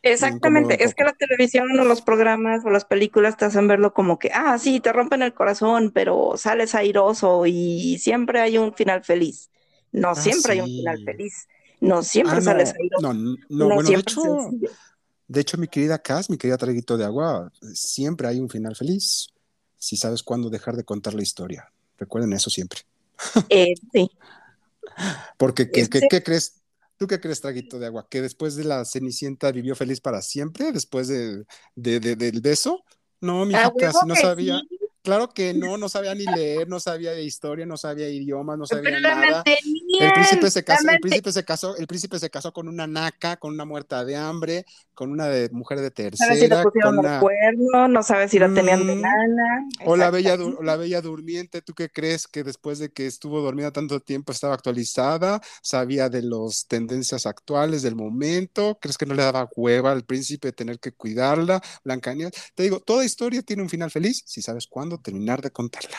Exactamente, 0.02 0.84
es 0.84 0.94
que 0.94 1.02
la 1.04 1.14
televisión 1.14 1.78
o 1.80 1.84
los 1.84 2.02
programas 2.02 2.62
o 2.66 2.70
las 2.70 2.84
películas 2.84 3.38
te 3.38 3.46
hacen 3.46 3.66
verlo 3.68 3.94
como 3.94 4.18
que, 4.18 4.30
ah, 4.34 4.58
sí, 4.58 4.80
te 4.80 4.92
rompen 4.92 5.22
el 5.22 5.32
corazón, 5.32 5.92
pero 5.94 6.34
sales 6.36 6.74
airoso 6.74 7.46
y 7.46 7.98
siempre 7.98 8.40
hay 8.40 8.58
un 8.58 8.74
final 8.74 9.02
feliz. 9.02 9.50
No 9.92 10.14
Ah, 10.14 10.14
siempre 10.14 10.52
hay 10.52 10.60
un 10.60 10.66
final 10.66 11.00
feliz. 11.04 11.48
No 11.80 12.02
siempre 12.02 12.38
Ah, 12.38 12.40
sales 12.42 12.74
no, 12.74 12.82
airoso. 12.82 13.14
no, 13.14 13.36
no, 13.48 13.68
No 13.68 13.70
bueno, 13.70 13.92
de 13.92 14.02
siempre 14.02 14.02
hecho, 14.02 14.20
sencillo. 14.20 14.70
de 15.28 15.40
hecho, 15.40 15.58
mi 15.58 15.68
querida 15.68 15.98
Cass, 15.98 16.30
mi 16.30 16.36
querida 16.38 16.58
Traguito 16.58 16.96
de 16.96 17.04
Agua, 17.04 17.50
siempre 17.74 18.28
hay 18.28 18.40
un 18.40 18.50
final 18.50 18.76
feliz, 18.76 19.28
si 19.78 19.96
sabes 19.96 20.22
cuándo 20.22 20.50
dejar 20.50 20.76
de 20.76 20.84
contar 20.84 21.14
la 21.14 21.22
historia. 21.22 21.72
Recuerden 21.98 22.32
eso 22.34 22.50
siempre. 22.50 22.80
Eh, 23.48 23.74
sí. 23.92 24.10
Porque, 25.38 25.70
¿qué, 25.70 25.82
Es 25.82 25.88
qué- 25.88 26.22
crees? 26.22 26.60
¿Tú 26.96 27.06
qué 27.06 27.20
crees, 27.20 27.40
Traguito 27.40 27.78
de 27.78 27.86
Agua? 27.86 28.06
¿Que 28.08 28.22
después 28.22 28.54
de 28.54 28.64
la 28.64 28.84
Cenicienta 28.84 29.50
vivió 29.50 29.74
feliz 29.74 30.00
para 30.00 30.22
siempre? 30.22 30.70
¿Después 30.72 31.08
de, 31.08 31.44
de- 31.74 32.00
de- 32.00 32.16
del 32.16 32.40
beso? 32.40 32.84
No, 33.20 33.40
A 33.40 33.46
mijita, 33.46 33.70
huevo 33.70 34.00
si 34.00 34.06
no 34.06 34.14
sabía. 34.16 34.60
sí, 34.68 34.73
Claro 35.04 35.28
que 35.28 35.52
no, 35.52 35.76
no 35.76 35.90
sabía 35.90 36.14
ni 36.14 36.24
leer, 36.24 36.66
no 36.66 36.80
sabía 36.80 37.12
de 37.12 37.22
historia, 37.24 37.66
no 37.66 37.76
sabía 37.76 38.08
idiomas, 38.08 38.56
no 38.56 38.64
sabía 38.64 38.84
pero 38.84 39.00
la 39.00 39.14
nada. 39.14 39.44
El 40.00 40.12
príncipe 40.12 40.50
se 40.50 40.60
la 40.60 40.64
casó, 40.64 40.88
el 40.90 40.98
príncipe 41.00 41.30
se 41.32 41.44
casó, 41.44 41.76
el 41.76 41.86
príncipe 41.86 42.18
se 42.18 42.30
casó 42.30 42.52
con 42.54 42.68
una 42.68 42.86
naca, 42.86 43.36
con 43.36 43.52
una 43.52 43.66
muerta 43.66 44.02
de 44.04 44.16
hambre, 44.16 44.64
con 44.94 45.10
una 45.10 45.26
de 45.26 45.50
mujer 45.50 45.80
de 45.80 45.90
No 45.90 46.16
sabes 46.16 46.38
si 46.40 46.48
tercera, 46.48 46.62
pusieron 46.62 46.96
con 46.96 47.04
una 47.04 47.20
cuerno, 47.20 47.88
no 47.88 48.02
sabes 48.02 48.30
si 48.30 48.38
la 48.38 48.52
tenían 48.52 48.86
de 48.86 48.94
Mm. 48.94 49.00
nana. 49.02 49.68
o 49.86 49.96
la 49.96 50.10
bella, 50.10 50.34
o 50.36 50.62
la 50.62 50.76
bella 50.76 51.00
durmiente, 51.02 51.60
¿tú 51.60 51.74
qué 51.74 51.90
crees 51.90 52.26
que 52.26 52.42
después 52.42 52.78
de 52.78 52.90
que 52.90 53.06
estuvo 53.06 53.40
dormida 53.42 53.72
tanto 53.72 54.00
tiempo 54.00 54.32
estaba 54.32 54.54
actualizada? 54.54 55.40
Sabía 55.62 56.08
de 56.08 56.22
las 56.22 56.66
tendencias 56.66 57.26
actuales 57.26 57.82
del 57.82 57.94
momento. 57.96 58.78
¿Crees 58.80 58.96
que 58.98 59.06
no 59.06 59.14
le 59.14 59.22
daba 59.22 59.48
hueva 59.56 59.92
al 59.92 60.04
príncipe 60.04 60.52
tener 60.52 60.78
que 60.78 60.92
cuidarla? 60.92 61.60
Blancanieves. 61.84 62.32
Te 62.54 62.62
digo, 62.62 62.80
toda 62.80 63.04
historia 63.04 63.42
tiene 63.42 63.62
un 63.62 63.68
final 63.68 63.90
feliz 63.90 64.22
si 64.26 64.42
sabes 64.42 64.66
cuándo 64.66 64.93
terminar 64.98 65.42
de 65.42 65.50
contarla. 65.50 65.98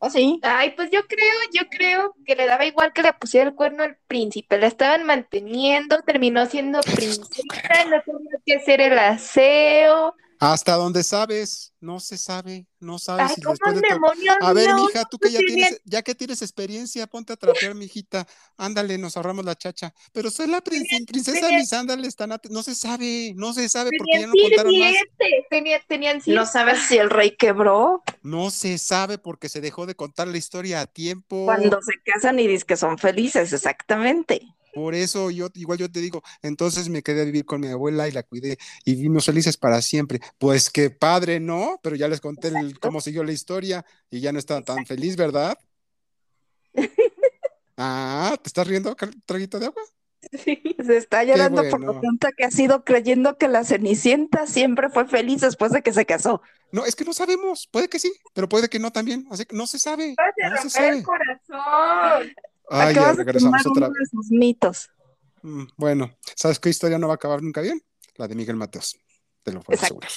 ¿Oh, 0.00 0.10
sí? 0.10 0.38
Ay, 0.42 0.74
pues 0.76 0.90
yo 0.92 1.06
creo, 1.08 1.34
yo 1.52 1.68
creo 1.68 2.14
que 2.24 2.36
le 2.36 2.46
daba 2.46 2.64
igual 2.64 2.92
que 2.92 3.02
le 3.02 3.12
pusiera 3.14 3.48
el 3.48 3.56
cuerno 3.56 3.82
al 3.82 3.96
príncipe. 4.06 4.56
La 4.56 4.68
estaban 4.68 5.04
manteniendo, 5.04 6.00
terminó 6.02 6.46
siendo 6.46 6.80
princesa, 6.80 7.84
no 7.90 8.00
tenía 8.02 8.38
que 8.46 8.54
hacer 8.54 8.80
el 8.80 8.98
aseo. 8.98 10.14
Hasta 10.40 10.74
donde 10.74 11.02
sabes, 11.02 11.72
no 11.80 11.98
se 11.98 12.16
sabe, 12.16 12.66
no 12.78 12.98
sabes 13.00 13.26
Ay, 13.30 13.34
si 13.34 13.42
¿cómo 13.42 13.54
después 13.54 13.74
de 13.74 13.80
to- 13.82 13.94
demonios 13.94 14.36
A 14.40 14.52
ver, 14.52 14.68
no? 14.70 14.86
mija, 14.86 15.04
tú 15.04 15.18
que 15.18 15.30
ya 15.32 15.38
tiene- 15.38 15.54
tienes, 15.54 15.80
ya 15.84 16.02
que 16.02 16.14
tienes 16.14 16.42
experiencia, 16.42 17.06
ponte 17.08 17.32
a 17.32 17.36
trapear, 17.36 17.74
mijita. 17.74 18.26
Ándale, 18.56 18.98
nos 18.98 19.16
ahorramos 19.16 19.44
la 19.44 19.56
chacha. 19.56 19.92
Pero 20.12 20.30
soy 20.30 20.46
la 20.46 20.60
prin- 20.62 20.84
princesa 21.06 21.48
mis 21.50 21.72
ándales, 21.72 22.14
no 22.50 22.62
se 22.62 22.74
sabe, 22.76 23.32
no 23.36 23.52
se 23.52 23.68
sabe 23.68 23.90
porque 23.98 24.12
Tenían 24.12 24.30
ya 24.32 24.36
no 24.36 24.42
contaron 24.48 24.78
más. 24.78 24.94
tenían, 25.50 26.18
No 26.26 26.46
sabes 26.46 26.78
si 26.88 26.98
el 26.98 27.10
rey 27.10 27.32
quebró 27.36 28.02
No 28.22 28.50
se 28.50 28.78
sabe 28.78 29.18
porque 29.18 29.48
se 29.48 29.60
dejó 29.60 29.86
de 29.86 29.94
contar 29.94 30.28
la 30.28 30.38
historia 30.38 30.80
a 30.82 30.86
tiempo. 30.86 31.46
cuando 31.46 31.80
se 31.82 31.94
casan 32.04 32.38
y 32.38 32.46
dicen 32.46 32.66
que 32.66 32.76
son 32.76 32.98
felices, 32.98 33.52
exactamente. 33.52 34.42
Por 34.78 34.94
eso 34.94 35.30
yo, 35.32 35.48
igual 35.54 35.76
yo 35.76 35.90
te 35.90 36.00
digo, 36.00 36.22
entonces 36.40 36.88
me 36.88 37.02
quedé 37.02 37.22
a 37.22 37.24
vivir 37.24 37.44
con 37.44 37.60
mi 37.60 37.66
abuela 37.66 38.06
y 38.06 38.12
la 38.12 38.22
cuidé 38.22 38.58
y 38.84 38.94
vivimos 38.94 39.26
felices 39.26 39.56
para 39.56 39.82
siempre. 39.82 40.20
Pues 40.38 40.70
qué 40.70 40.88
padre, 40.88 41.40
¿no? 41.40 41.80
Pero 41.82 41.96
ya 41.96 42.06
les 42.06 42.20
conté 42.20 42.46
el- 42.48 42.78
cómo 42.78 43.00
siguió 43.00 43.24
la 43.24 43.32
historia 43.32 43.84
y 44.08 44.20
ya 44.20 44.30
no 44.30 44.38
estaba 44.38 44.62
tan 44.62 44.86
feliz, 44.86 45.16
¿verdad? 45.16 45.58
Ah, 47.76 48.36
¿te 48.42 48.48
estás 48.48 48.66
riendo, 48.66 48.96
traguito 49.24 49.58
de 49.60 49.66
agua? 49.66 49.82
Se 50.84 50.96
está 50.96 51.22
llorando 51.24 51.62
por 51.70 51.80
lo 51.80 52.00
tonta 52.00 52.30
que 52.36 52.44
ha 52.44 52.50
sido 52.50 52.84
creyendo 52.84 53.36
que 53.38 53.46
la 53.46 53.62
Cenicienta 53.64 54.46
siempre 54.46 54.90
fue 54.90 55.06
feliz 55.06 55.40
después 55.40 55.70
de 55.72 55.82
que 55.82 55.92
se 55.92 56.04
casó. 56.04 56.42
No, 56.72 56.84
es 56.84 56.96
que 56.96 57.04
no 57.04 57.12
sabemos, 57.12 57.68
puede 57.70 57.88
que 57.88 57.98
sí, 57.98 58.12
pero 58.34 58.48
puede 58.48 58.68
que 58.68 58.78
no 58.78 58.90
también, 58.90 59.26
así 59.30 59.44
que 59.44 59.56
no 59.56 59.66
se 59.66 59.78
sabe, 59.78 60.16
no 60.50 60.62
se 60.62 60.70
sabe. 60.70 60.98
el 60.98 61.02
corazón. 61.04 62.32
Ay, 62.70 62.94
ya 62.94 63.12
de 63.12 63.24
regresamos 63.24 63.66
otra 63.66 63.88
de 63.88 64.06
sus 64.10 64.30
mitos. 64.30 64.90
Mm, 65.42 65.64
Bueno, 65.76 66.16
¿sabes 66.36 66.58
qué 66.58 66.68
historia 66.68 66.98
no 66.98 67.06
va 67.08 67.14
a 67.14 67.16
acabar 67.16 67.42
nunca 67.42 67.60
bien? 67.60 67.82
La 68.16 68.28
de 68.28 68.34
Miguel 68.34 68.56
Mateos, 68.56 68.98
te 69.42 69.52
lo 69.52 69.60
puedo 69.60 69.80
asegurar. 69.80 70.10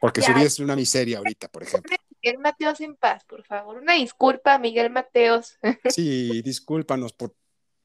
Porque 0.00 0.20
vida 0.42 0.46
es 0.46 0.58
una 0.60 0.76
miseria 0.76 1.18
ahorita, 1.18 1.48
por 1.48 1.62
ejemplo. 1.62 1.96
Miguel 2.22 2.38
Mateos 2.38 2.80
en 2.80 2.96
paz, 2.96 3.24
por 3.24 3.44
favor. 3.44 3.76
Una 3.76 3.94
disculpa, 3.94 4.58
Miguel 4.58 4.90
Mateos. 4.90 5.58
Sí, 5.90 6.42
discúlpanos 6.42 7.12
por, 7.12 7.34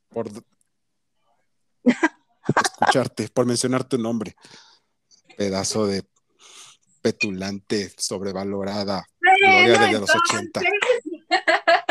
por 0.10 0.28
escucharte, 1.84 3.30
por 3.30 3.46
mencionar 3.46 3.84
tu 3.84 3.98
nombre. 3.98 4.36
Pedazo 5.38 5.88
de 5.88 6.04
petulante, 7.02 7.92
sobrevalorada, 7.98 9.06
gloria 9.20 9.80
desde 9.80 10.00
los 10.00 10.10
80. 10.10 10.62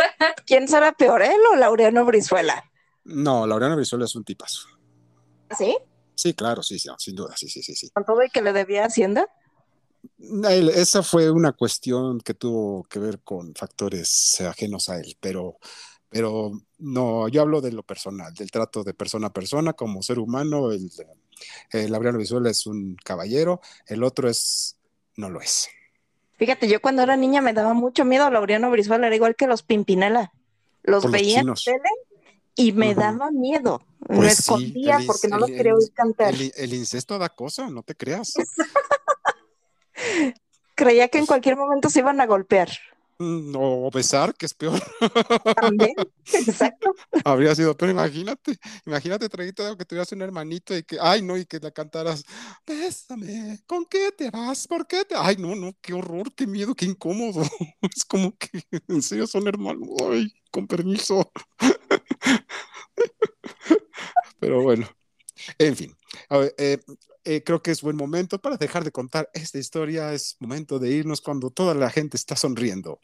¿Quién 0.52 0.68
será 0.68 0.92
peor, 0.92 1.22
él 1.22 1.40
o 1.50 1.56
Laureano 1.56 2.04
Brizuela? 2.04 2.62
No, 3.04 3.46
Laureano 3.46 3.74
Brizuela 3.74 4.04
es 4.04 4.14
un 4.14 4.22
tipazo. 4.22 4.68
¿Sí? 5.56 5.74
Sí, 6.14 6.34
claro, 6.34 6.62
sí, 6.62 6.78
sí, 6.78 6.90
sin 6.98 7.16
duda, 7.16 7.34
sí, 7.38 7.48
sí, 7.48 7.62
sí, 7.62 7.74
sí. 7.74 7.88
Con 7.94 8.04
todo 8.04 8.22
y 8.22 8.28
que 8.28 8.42
le 8.42 8.52
debía 8.52 8.84
Hacienda. 8.84 9.26
Él- 10.18 10.68
esa 10.68 11.02
fue 11.02 11.30
una 11.30 11.52
cuestión 11.52 12.20
que 12.20 12.34
tuvo 12.34 12.84
que 12.84 12.98
ver 12.98 13.20
con 13.20 13.54
factores 13.54 14.38
ajenos 14.42 14.90
a 14.90 14.98
él, 14.98 15.16
pero, 15.20 15.56
pero 16.10 16.52
no, 16.80 17.28
yo 17.28 17.40
hablo 17.40 17.62
de 17.62 17.72
lo 17.72 17.82
personal, 17.82 18.34
del 18.34 18.50
trato 18.50 18.84
de 18.84 18.92
persona 18.92 19.28
a 19.28 19.32
persona 19.32 19.72
como 19.72 20.02
ser 20.02 20.18
humano. 20.18 20.70
El, 20.70 20.90
el 21.70 21.90
Laureano 21.90 22.18
Brizuela 22.18 22.50
es 22.50 22.66
un 22.66 22.94
caballero, 23.02 23.62
el 23.86 24.04
otro 24.04 24.28
es, 24.28 24.76
no 25.16 25.30
lo 25.30 25.40
es. 25.40 25.70
Fíjate, 26.36 26.68
yo 26.68 26.82
cuando 26.82 27.00
era 27.00 27.16
niña 27.16 27.40
me 27.40 27.54
daba 27.54 27.72
mucho 27.72 28.04
miedo 28.04 28.28
Laureano 28.28 28.70
Brizuela, 28.70 29.06
era 29.06 29.16
igual 29.16 29.34
que 29.34 29.46
los 29.46 29.62
Pimpinela. 29.62 30.30
Los 30.82 31.02
Por 31.02 31.12
los 31.12 31.20
veía 31.20 31.40
en 31.40 31.54
tele 31.54 31.90
y 32.56 32.72
me 32.72 32.94
daba 32.94 33.30
miedo. 33.30 33.80
me 34.08 34.16
Pues 34.16 34.36
sí, 34.36 34.40
escondía 34.40 34.98
porque 35.06 35.28
no 35.28 35.38
los 35.38 35.48
quería 35.48 35.74
oír 35.74 35.92
cantar. 35.92 36.34
El, 36.34 36.52
el 36.56 36.74
incesto 36.74 37.18
da 37.18 37.28
cosa, 37.28 37.68
no 37.68 37.82
te 37.82 37.94
creas. 37.94 38.32
Creía 40.74 41.08
que 41.08 41.18
en 41.18 41.26
cualquier 41.26 41.56
momento 41.56 41.90
se 41.90 42.00
iban 42.00 42.20
a 42.20 42.26
golpear. 42.26 42.70
Mm, 43.18 43.54
O 43.56 43.90
besar, 43.90 44.34
que 44.34 44.46
es 44.46 44.54
peor. 44.54 44.80
También. 45.60 45.92
Exacto. 46.32 46.94
Habría 47.24 47.54
sido, 47.54 47.76
pero 47.76 47.92
imagínate, 47.92 48.56
imagínate, 48.86 49.28
traguito 49.28 49.64
de 49.64 49.76
que 49.76 49.84
tuvieras 49.84 50.10
un 50.12 50.22
hermanito 50.22 50.76
y 50.76 50.82
que, 50.82 50.98
ay, 51.00 51.22
no, 51.22 51.36
y 51.36 51.44
que 51.46 51.58
la 51.60 51.70
cantaras, 51.70 52.24
bésame, 52.66 53.60
¿con 53.66 53.84
qué 53.86 54.12
te 54.12 54.30
vas? 54.30 54.66
¿Por 54.66 54.86
qué 54.86 55.04
te? 55.04 55.14
Ay, 55.16 55.36
no, 55.38 55.54
no, 55.54 55.72
qué 55.80 55.94
horror, 55.94 56.32
qué 56.34 56.46
miedo, 56.46 56.74
qué 56.74 56.86
incómodo. 56.86 57.42
Es 57.94 58.04
como 58.04 58.36
que, 58.36 58.62
en 58.88 59.02
serio, 59.02 59.26
son 59.26 59.46
hermanos, 59.48 59.88
ay, 60.10 60.32
con 60.50 60.66
permiso. 60.66 61.30
Pero 64.38 64.62
bueno, 64.62 64.86
en 65.58 65.76
fin, 65.76 65.96
a 66.30 66.38
ver, 66.38 66.56
eh, 66.58 66.78
eh, 67.24 67.42
creo 67.44 67.62
que 67.62 67.70
es 67.70 67.82
buen 67.82 67.96
momento 67.96 68.40
para 68.40 68.56
dejar 68.56 68.84
de 68.84 68.92
contar 68.92 69.28
esta 69.34 69.58
historia, 69.58 70.12
es 70.12 70.36
momento 70.40 70.78
de 70.78 70.90
irnos 70.90 71.20
cuando 71.20 71.50
toda 71.50 71.74
la 71.74 71.90
gente 71.90 72.16
está 72.16 72.36
sonriendo. 72.36 73.00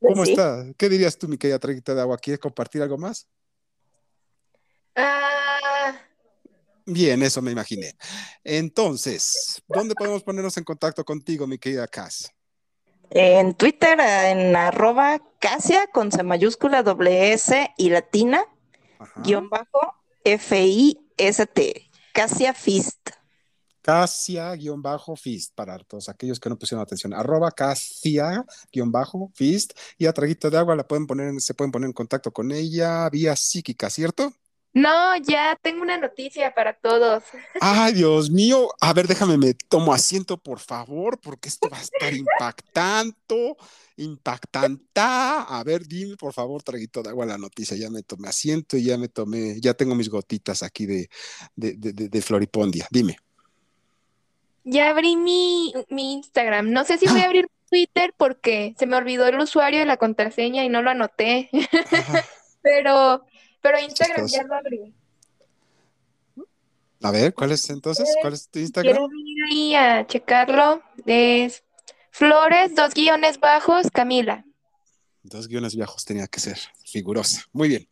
¿Cómo 0.00 0.24
Sí. 0.24 0.32
está? 0.32 0.64
¿Qué 0.78 0.88
dirías 0.88 1.18
tú, 1.18 1.28
mi 1.28 1.36
querida 1.38 1.58
traguita 1.58 1.94
de 1.94 2.00
agua? 2.00 2.18
¿Quieres 2.18 2.40
compartir 2.40 2.82
algo 2.82 2.98
más? 2.98 3.28
Ah, 4.96 5.92
Bien, 6.86 7.22
eso 7.22 7.40
me 7.42 7.52
imaginé. 7.52 7.94
Entonces, 8.42 9.62
¿dónde 9.68 9.94
podemos 9.94 10.22
ponernos 10.24 10.56
en 10.56 10.64
contacto 10.64 11.04
contigo, 11.04 11.46
mi 11.46 11.58
querida 11.58 11.86
Cass? 11.86 12.32
En 13.10 13.54
Twitter, 13.54 13.98
en 14.00 14.56
arroba 14.56 15.20
Casia 15.38 15.86
con 15.92 16.10
C 16.10 16.22
mayúscula, 16.22 16.82
doble 16.82 17.32
S 17.32 17.70
y 17.76 17.90
latina, 17.90 18.44
Ajá. 18.98 19.22
guion 19.22 19.48
bajo 19.48 19.94
F-I-S-T. 20.24 21.90
Casia 22.12 22.54
Fist. 22.54 23.10
Casia-Fist, 23.90 25.54
para 25.54 25.78
todos 25.78 26.08
aquellos 26.08 26.38
que 26.38 26.48
no 26.48 26.58
pusieron 26.58 26.82
atención. 26.82 27.12
Arroba 27.12 27.50
Casia-Fist. 27.50 29.72
Y 29.98 30.06
a 30.06 30.12
Traguito 30.12 30.50
de 30.50 30.58
Agua 30.58 30.76
la 30.76 30.86
pueden 30.86 31.06
poner, 31.06 31.40
se 31.40 31.54
pueden 31.54 31.72
poner 31.72 31.88
en 31.88 31.92
contacto 31.92 32.32
con 32.32 32.52
ella 32.52 33.08
vía 33.10 33.34
psíquica, 33.36 33.90
¿cierto? 33.90 34.32
no, 34.72 35.16
ya 35.16 35.58
tengo 35.60 35.82
una 35.82 35.98
noticia 35.98 36.54
para 36.54 36.78
todos. 36.78 37.24
Ay, 37.60 37.94
Dios 37.94 38.30
mío. 38.30 38.68
A 38.80 38.92
ver, 38.92 39.08
déjame, 39.08 39.36
me 39.36 39.54
tomo 39.54 39.92
asiento, 39.92 40.38
por 40.38 40.60
favor, 40.60 41.18
porque 41.20 41.48
esto 41.48 41.68
va 41.68 41.78
a 41.78 41.82
estar 41.82 42.14
impactando, 42.14 43.56
impactanta. 43.96 45.42
A 45.42 45.64
ver, 45.64 45.88
dime, 45.88 46.16
por 46.16 46.32
favor, 46.32 46.62
traguito 46.62 47.02
de 47.02 47.08
agua 47.10 47.26
la 47.26 47.38
noticia. 47.38 47.76
Ya 47.76 47.90
me 47.90 48.04
tomé 48.04 48.28
asiento 48.28 48.76
y 48.76 48.84
ya 48.84 48.96
me 48.96 49.08
tomé, 49.08 49.60
ya 49.60 49.74
tengo 49.74 49.96
mis 49.96 50.08
gotitas 50.08 50.62
aquí 50.62 50.86
de, 50.86 51.10
de, 51.56 51.72
de, 51.74 51.92
de- 51.92 52.08
de 52.08 52.22
Floripondia. 52.22 52.86
Dime. 52.92 53.16
Ya 54.64 54.90
abrí 54.90 55.16
mi, 55.16 55.72
mi 55.88 56.12
Instagram. 56.14 56.70
No 56.70 56.84
sé 56.84 56.98
si 56.98 57.06
voy 57.06 57.20
a 57.20 57.26
abrir 57.26 57.48
Twitter 57.70 58.12
porque 58.16 58.74
se 58.78 58.86
me 58.86 58.96
olvidó 58.96 59.26
el 59.26 59.38
usuario 59.38 59.82
y 59.82 59.84
la 59.84 59.96
contraseña 59.96 60.64
y 60.64 60.68
no 60.68 60.82
lo 60.82 60.90
anoté. 60.90 61.50
pero, 62.62 63.24
pero 63.60 63.78
Instagram 63.78 64.26
ya 64.26 64.42
lo 64.44 64.54
abrí. 64.54 64.94
A 67.02 67.10
ver, 67.10 67.32
¿cuál 67.32 67.52
es 67.52 67.70
entonces? 67.70 68.08
¿Cuál 68.20 68.34
es 68.34 68.48
tu 68.48 68.58
Instagram? 68.58 68.94
Quiero 68.94 69.08
ir 69.24 69.44
ahí 69.50 69.74
a 69.74 70.06
checarlo. 70.06 70.82
Es 71.06 71.64
Flores, 72.10 72.74
dos 72.74 72.92
guiones 72.92 73.40
bajos, 73.40 73.86
Camila. 73.90 74.44
Dos 75.22 75.48
guiones 75.48 75.76
bajos 75.76 76.04
tenía 76.04 76.26
que 76.26 76.40
ser. 76.40 76.58
Figurosa. 76.84 77.44
Muy 77.52 77.68
bien. 77.68 77.88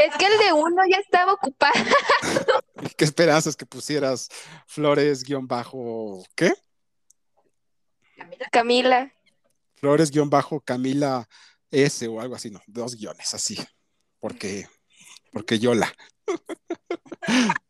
Es 0.00 0.16
que 0.16 0.26
el 0.26 0.38
de 0.38 0.52
uno 0.52 0.82
ya 0.90 0.98
estaba 0.98 1.34
ocupado. 1.34 1.74
¿Qué 2.96 3.04
esperanzas 3.04 3.56
que 3.56 3.66
pusieras 3.66 4.28
Flores 4.66 5.22
guion 5.22 5.46
bajo 5.46 6.24
qué? 6.34 6.52
Camila. 8.50 9.12
Flores 9.74 10.10
guion 10.10 10.30
bajo 10.30 10.60
Camila 10.60 11.28
S 11.70 12.06
o 12.06 12.20
algo 12.20 12.36
así, 12.36 12.50
no, 12.50 12.60
dos 12.66 12.96
guiones 12.96 13.34
así. 13.34 13.58
Porque, 14.20 14.68
porque 15.32 15.58
Yola. 15.58 15.92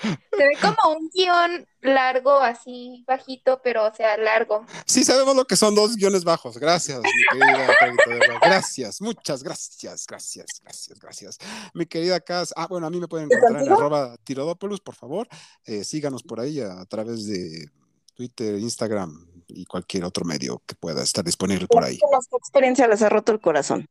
Se 0.00 0.36
ve 0.36 0.50
como 0.60 0.96
un 0.96 1.08
guion 1.12 1.66
largo, 1.80 2.38
así 2.38 3.04
bajito, 3.06 3.60
pero 3.62 3.86
o 3.86 3.94
sea, 3.94 4.16
largo. 4.16 4.66
Sí, 4.84 5.04
sabemos 5.04 5.34
lo 5.36 5.46
que 5.46 5.56
son 5.56 5.74
dos 5.74 5.96
guiones 5.96 6.24
bajos. 6.24 6.58
Gracias, 6.58 7.00
mi 7.00 7.40
querida 7.40 8.38
Gracias, 8.42 9.00
muchas 9.00 9.42
gracias, 9.42 10.06
gracias, 10.06 10.46
gracias, 10.62 10.98
gracias. 10.98 11.38
Mi 11.74 11.86
querida 11.86 12.20
Cas, 12.20 12.52
ah, 12.56 12.66
bueno, 12.68 12.86
a 12.86 12.90
mí 12.90 13.00
me 13.00 13.08
pueden 13.08 13.28
encontrar 13.30 13.62
en 13.62 13.72
arroba 13.72 14.16
tirodópolis, 14.24 14.80
por 14.80 14.94
favor. 14.94 15.28
Eh, 15.64 15.84
síganos 15.84 16.22
por 16.22 16.40
ahí 16.40 16.60
a, 16.60 16.84
través 16.86 17.26
de 17.26 17.70
Twitter, 18.14 18.58
Instagram 18.58 19.26
y 19.48 19.64
cualquier 19.64 20.04
otro 20.04 20.24
medio 20.24 20.62
que 20.66 20.74
pueda 20.74 21.02
estar 21.02 21.24
disponible 21.24 21.66
por 21.66 21.84
ahí. 21.84 21.98
¿Qué 21.98 22.36
experiencia 22.36 22.86
les 22.88 23.02
ha 23.02 23.08
roto 23.08 23.32
el 23.32 23.40
corazón? 23.40 23.88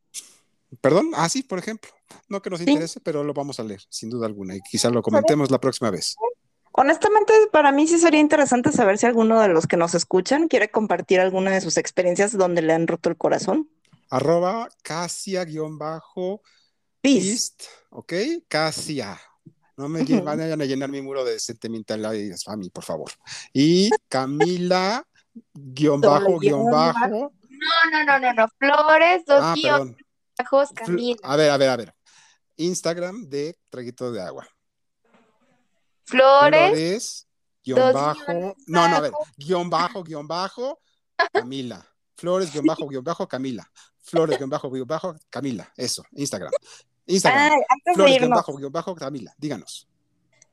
Perdón, 0.81 1.11
ah, 1.15 1.29
sí, 1.29 1.43
por 1.43 1.59
ejemplo. 1.59 1.91
No 2.29 2.41
que 2.41 2.49
nos 2.49 2.61
interese, 2.61 2.99
pero 3.01 3.23
lo 3.23 3.33
vamos 3.33 3.59
a 3.59 3.63
leer, 3.63 3.81
sin 3.89 4.09
duda 4.09 4.25
alguna, 4.27 4.55
y 4.55 4.61
quizá 4.61 4.89
lo 4.89 5.01
comentemos 5.01 5.51
la 5.51 5.59
próxima 5.59 5.91
vez. 5.91 6.15
Honestamente, 6.71 7.33
para 7.51 7.71
mí 7.71 7.87
sí 7.87 7.97
sería 7.99 8.19
interesante 8.19 8.71
saber 8.71 8.97
si 8.97 9.05
alguno 9.05 9.39
de 9.39 9.47
los 9.47 9.65
que 9.65 9.77
nos 9.77 9.95
escuchan 9.95 10.47
quiere 10.47 10.69
compartir 10.69 11.21
alguna 11.21 11.51
de 11.51 11.61
sus 11.61 11.77
experiencias 11.77 12.37
donde 12.37 12.61
le 12.61 12.73
han 12.73 12.87
roto 12.87 13.09
el 13.09 13.15
corazón. 13.15 13.69
Arroba 14.09 14.69
Casia-Pist, 14.83 15.53
¿ok? 17.91 18.13
Casia. 18.47 19.19
No 19.77 19.89
me 19.89 20.03
vayan 20.03 20.61
a 20.61 20.65
llenar 20.65 20.89
mi 20.89 21.01
muro 21.01 21.25
de 21.25 21.39
sentimental 21.39 22.01
y 22.15 22.31
mí, 22.57 22.69
por 22.69 22.83
favor. 22.83 23.11
Y 23.53 23.89
Camila, 24.09 25.05
guion 25.53 26.01
bajo, 26.01 26.39
guion 26.39 26.69
bajo. 26.71 27.07
No, 27.49 27.91
no, 27.91 28.05
no, 28.05 28.19
no, 28.19 28.33
no. 28.33 28.47
Flores, 28.57 29.25
dos 29.25 29.39
ah, 29.41 29.53
guion 29.55 29.95
a 31.23 31.35
ver, 31.35 31.49
a 31.49 31.57
ver, 31.57 31.69
a 31.69 31.77
ver. 31.77 31.95
Instagram 32.57 33.27
de 33.27 33.57
Traguito 33.69 34.11
de 34.11 34.21
Agua. 34.21 34.47
Flores. 36.03 36.69
Flores 36.69 37.27
guion 37.65 37.93
bajo. 37.93 38.55
No, 38.67 38.87
no, 38.87 38.95
a 38.95 38.99
ver. 38.99 39.11
Guión 39.37 39.69
bajo, 39.69 40.03
guion 40.03 40.27
bajo, 40.27 40.79
Camila. 41.31 41.85
Flores, 42.15 42.51
guion 42.53 42.65
bajo, 42.65 42.87
guion 42.87 43.03
bajo, 43.03 43.27
Camila. 43.27 43.69
Flores, 43.99 44.37
guion 44.37 44.49
bajo, 44.49 44.69
guion 44.69 44.87
bajo, 44.87 45.15
Camila. 45.29 45.71
Eso, 45.75 46.03
Instagram. 46.11 46.51
Instagram. 47.07 47.51
Flores, 47.95 48.19
guion 48.19 48.29
bajo, 48.29 48.55
guion 48.55 48.71
bajo, 48.71 48.95
Camila. 48.95 49.33
Díganos. 49.37 49.87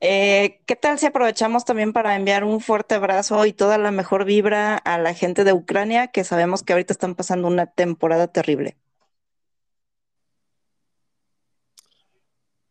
Eh, 0.05 0.59
¿Qué 0.65 0.75
tal 0.75 0.99
si 0.99 1.05
aprovechamos 1.05 1.63
también 1.63 1.93
para 1.93 2.15
enviar 2.15 2.43
un 2.43 2.59
fuerte 2.59 2.95
abrazo 2.95 3.45
y 3.45 3.53
toda 3.53 3.77
la 3.77 3.91
mejor 3.91 4.25
vibra 4.25 4.75
a 4.75 4.97
la 4.97 5.13
gente 5.13 5.45
de 5.45 5.53
Ucrania, 5.53 6.07
que 6.07 6.25
sabemos 6.25 6.61
que 6.61 6.73
ahorita 6.73 6.91
están 6.91 7.15
pasando 7.15 7.47
una 7.47 7.67
temporada 7.67 8.27
terrible? 8.27 8.75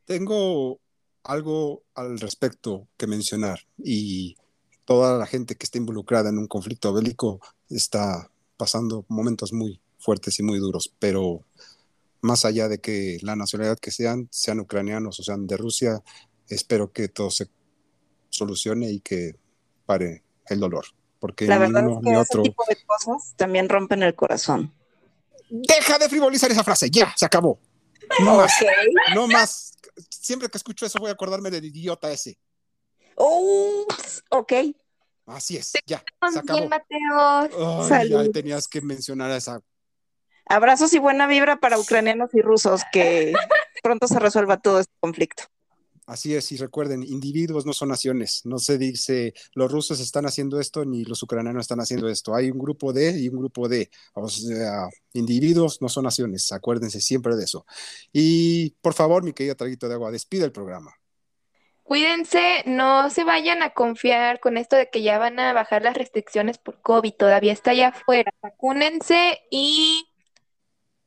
Tengo 0.05 0.81
algo 1.25 1.83
al 1.95 2.19
respecto 2.19 2.88
que 2.97 3.07
mencionar 3.07 3.61
y 3.79 4.37
toda 4.85 5.19
la 5.19 5.27
gente 5.27 5.55
que 5.55 5.65
está 5.65 5.79
involucrada 5.79 6.31
en 6.31 6.38
un 6.38 6.49
conflicto 6.49 6.93
bélico 6.93 7.41
está 7.71 8.31
pasando 8.57 9.05
momentos 9.09 9.53
muy 9.53 9.81
fuertes 9.99 10.38
y 10.41 10.43
muy 10.43 10.59
duros, 10.59 10.93
pero 10.99 11.45
más 12.21 12.45
allá 12.45 12.69
de 12.69 12.81
que 12.81 13.19
la 13.23 13.37
nacionalidad 13.37 13.79
que 13.79 13.91
sean, 13.91 14.29
sean 14.31 14.61
ucranianos 14.61 15.19
o 15.21 15.23
sean 15.23 15.47
de 15.47 15.57
Rusia, 15.57 16.03
espero 16.49 16.93
que 16.93 17.09
todo 17.09 17.31
se 17.31 17.49
solucione 18.31 18.91
y 18.91 19.01
que 19.01 19.37
pare 19.87 20.23
el 20.47 20.61
dolor, 20.61 20.85
porque 21.21 21.47
la 21.47 21.59
verdad 21.59 21.88
es 21.88 21.99
que 22.03 22.11
ese 22.11 22.19
otro... 22.19 22.43
tipo 22.43 22.65
de 22.69 22.77
cosas 22.85 23.35
también 23.37 23.69
rompen 23.69 24.03
el 24.03 24.15
corazón. 24.15 24.73
Deja 25.51 25.99
de 25.99 26.09
frivolizar 26.09 26.51
esa 26.51 26.65
frase, 26.65 26.91
ya, 26.91 27.12
se 27.17 27.27
acabó. 27.27 27.59
No 28.21 28.37
más, 28.37 28.53
no 29.15 29.29
más 29.29 29.75
siempre 30.11 30.49
que 30.49 30.59
escucho 30.59 30.87
eso 30.87 30.99
voy 30.99 31.11
a 31.11 31.12
acordarme 31.12 31.51
del 31.51 31.65
idiota 31.65 32.11
ese. 32.11 32.38
Oh, 33.17 33.87
ok. 34.31 34.53
Así 35.27 35.57
es, 35.57 35.73
ya, 35.87 36.03
se 36.33 36.38
acabó. 36.38 36.69
Mateo. 36.69 37.88
ya 38.09 38.33
tenías 38.33 38.67
que 38.67 38.81
mencionar 38.81 39.31
esa. 39.31 39.61
Abrazos 40.47 40.93
y 40.93 40.99
buena 40.99 41.27
vibra 41.27 41.61
para 41.61 41.79
ucranianos 41.79 42.31
y 42.35 42.43
rusos, 42.43 42.83
que 42.93 43.33
pronto 43.83 44.09
se 44.09 44.19
resuelva 44.19 44.59
todo 44.59 44.81
este 44.81 44.93
conflicto. 45.01 45.45
Así 46.12 46.35
es, 46.35 46.53
y 46.53 46.59
recuerden, 46.59 47.03
individuos 47.03 47.64
no 47.64 47.72
son 47.72 47.88
naciones. 47.88 48.42
No 48.44 48.59
se 48.59 48.77
dice 48.77 49.33
los 49.55 49.72
rusos 49.72 49.98
están 49.98 50.27
haciendo 50.27 50.61
esto 50.61 50.85
ni 50.85 51.05
los 51.07 51.22
ucranianos 51.22 51.62
están 51.62 51.81
haciendo 51.81 52.07
esto. 52.07 52.35
Hay 52.35 52.51
un 52.51 52.59
grupo 52.59 52.92
de 52.92 53.18
y 53.18 53.31
un 53.31 53.38
grupo 53.38 53.66
de. 53.66 53.88
O 54.12 54.29
sea, 54.29 54.88
individuos 55.14 55.81
no 55.81 55.88
son 55.88 56.05
naciones. 56.05 56.53
Acuérdense 56.53 57.01
siempre 57.01 57.35
de 57.35 57.44
eso. 57.44 57.64
Y 58.12 58.77
por 58.83 58.92
favor, 58.92 59.22
mi 59.22 59.33
querido 59.33 59.57
Traguito 59.57 59.88
de 59.88 59.94
Agua, 59.94 60.11
despide 60.11 60.44
el 60.44 60.53
programa. 60.53 60.94
Cuídense, 61.83 62.62
no 62.66 63.09
se 63.09 63.25
vayan 63.25 63.62
a 63.62 63.70
confiar 63.70 64.38
con 64.38 64.59
esto 64.59 64.77
de 64.77 64.90
que 64.90 65.01
ya 65.01 65.16
van 65.16 65.40
a 65.40 65.55
bajar 65.55 65.83
las 65.83 65.96
restricciones 65.96 66.59
por 66.59 66.83
COVID. 66.83 67.14
Todavía 67.14 67.55
está 67.55 67.70
allá 67.70 67.88
afuera. 67.88 68.35
Vacúnense 68.42 69.40
y 69.51 70.07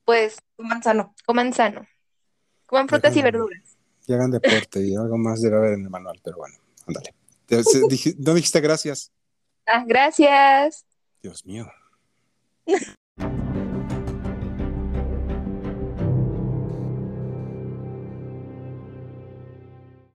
pues 0.04 0.38
coman 0.56 0.82
sano. 0.82 1.14
Coman 1.28 1.54
sano. 1.54 1.86
Coman 2.66 2.88
frutas 2.88 3.16
y 3.16 3.22
verduras 3.22 3.75
que 4.06 4.14
hagan 4.14 4.32
deporte 4.32 4.86
y 4.86 4.96
algo 4.96 5.18
más 5.18 5.42
debe 5.42 5.58
haber 5.58 5.74
en 5.74 5.84
el 5.84 5.90
manual, 5.90 6.20
pero 6.24 6.38
bueno, 6.38 6.56
ándale. 6.88 7.14
¿No 8.18 8.34
dijiste 8.34 8.62
gracias? 8.62 9.12
Ah, 9.66 9.84
gracias. 9.86 10.86
Dios 11.22 11.46
mío. 11.46 11.68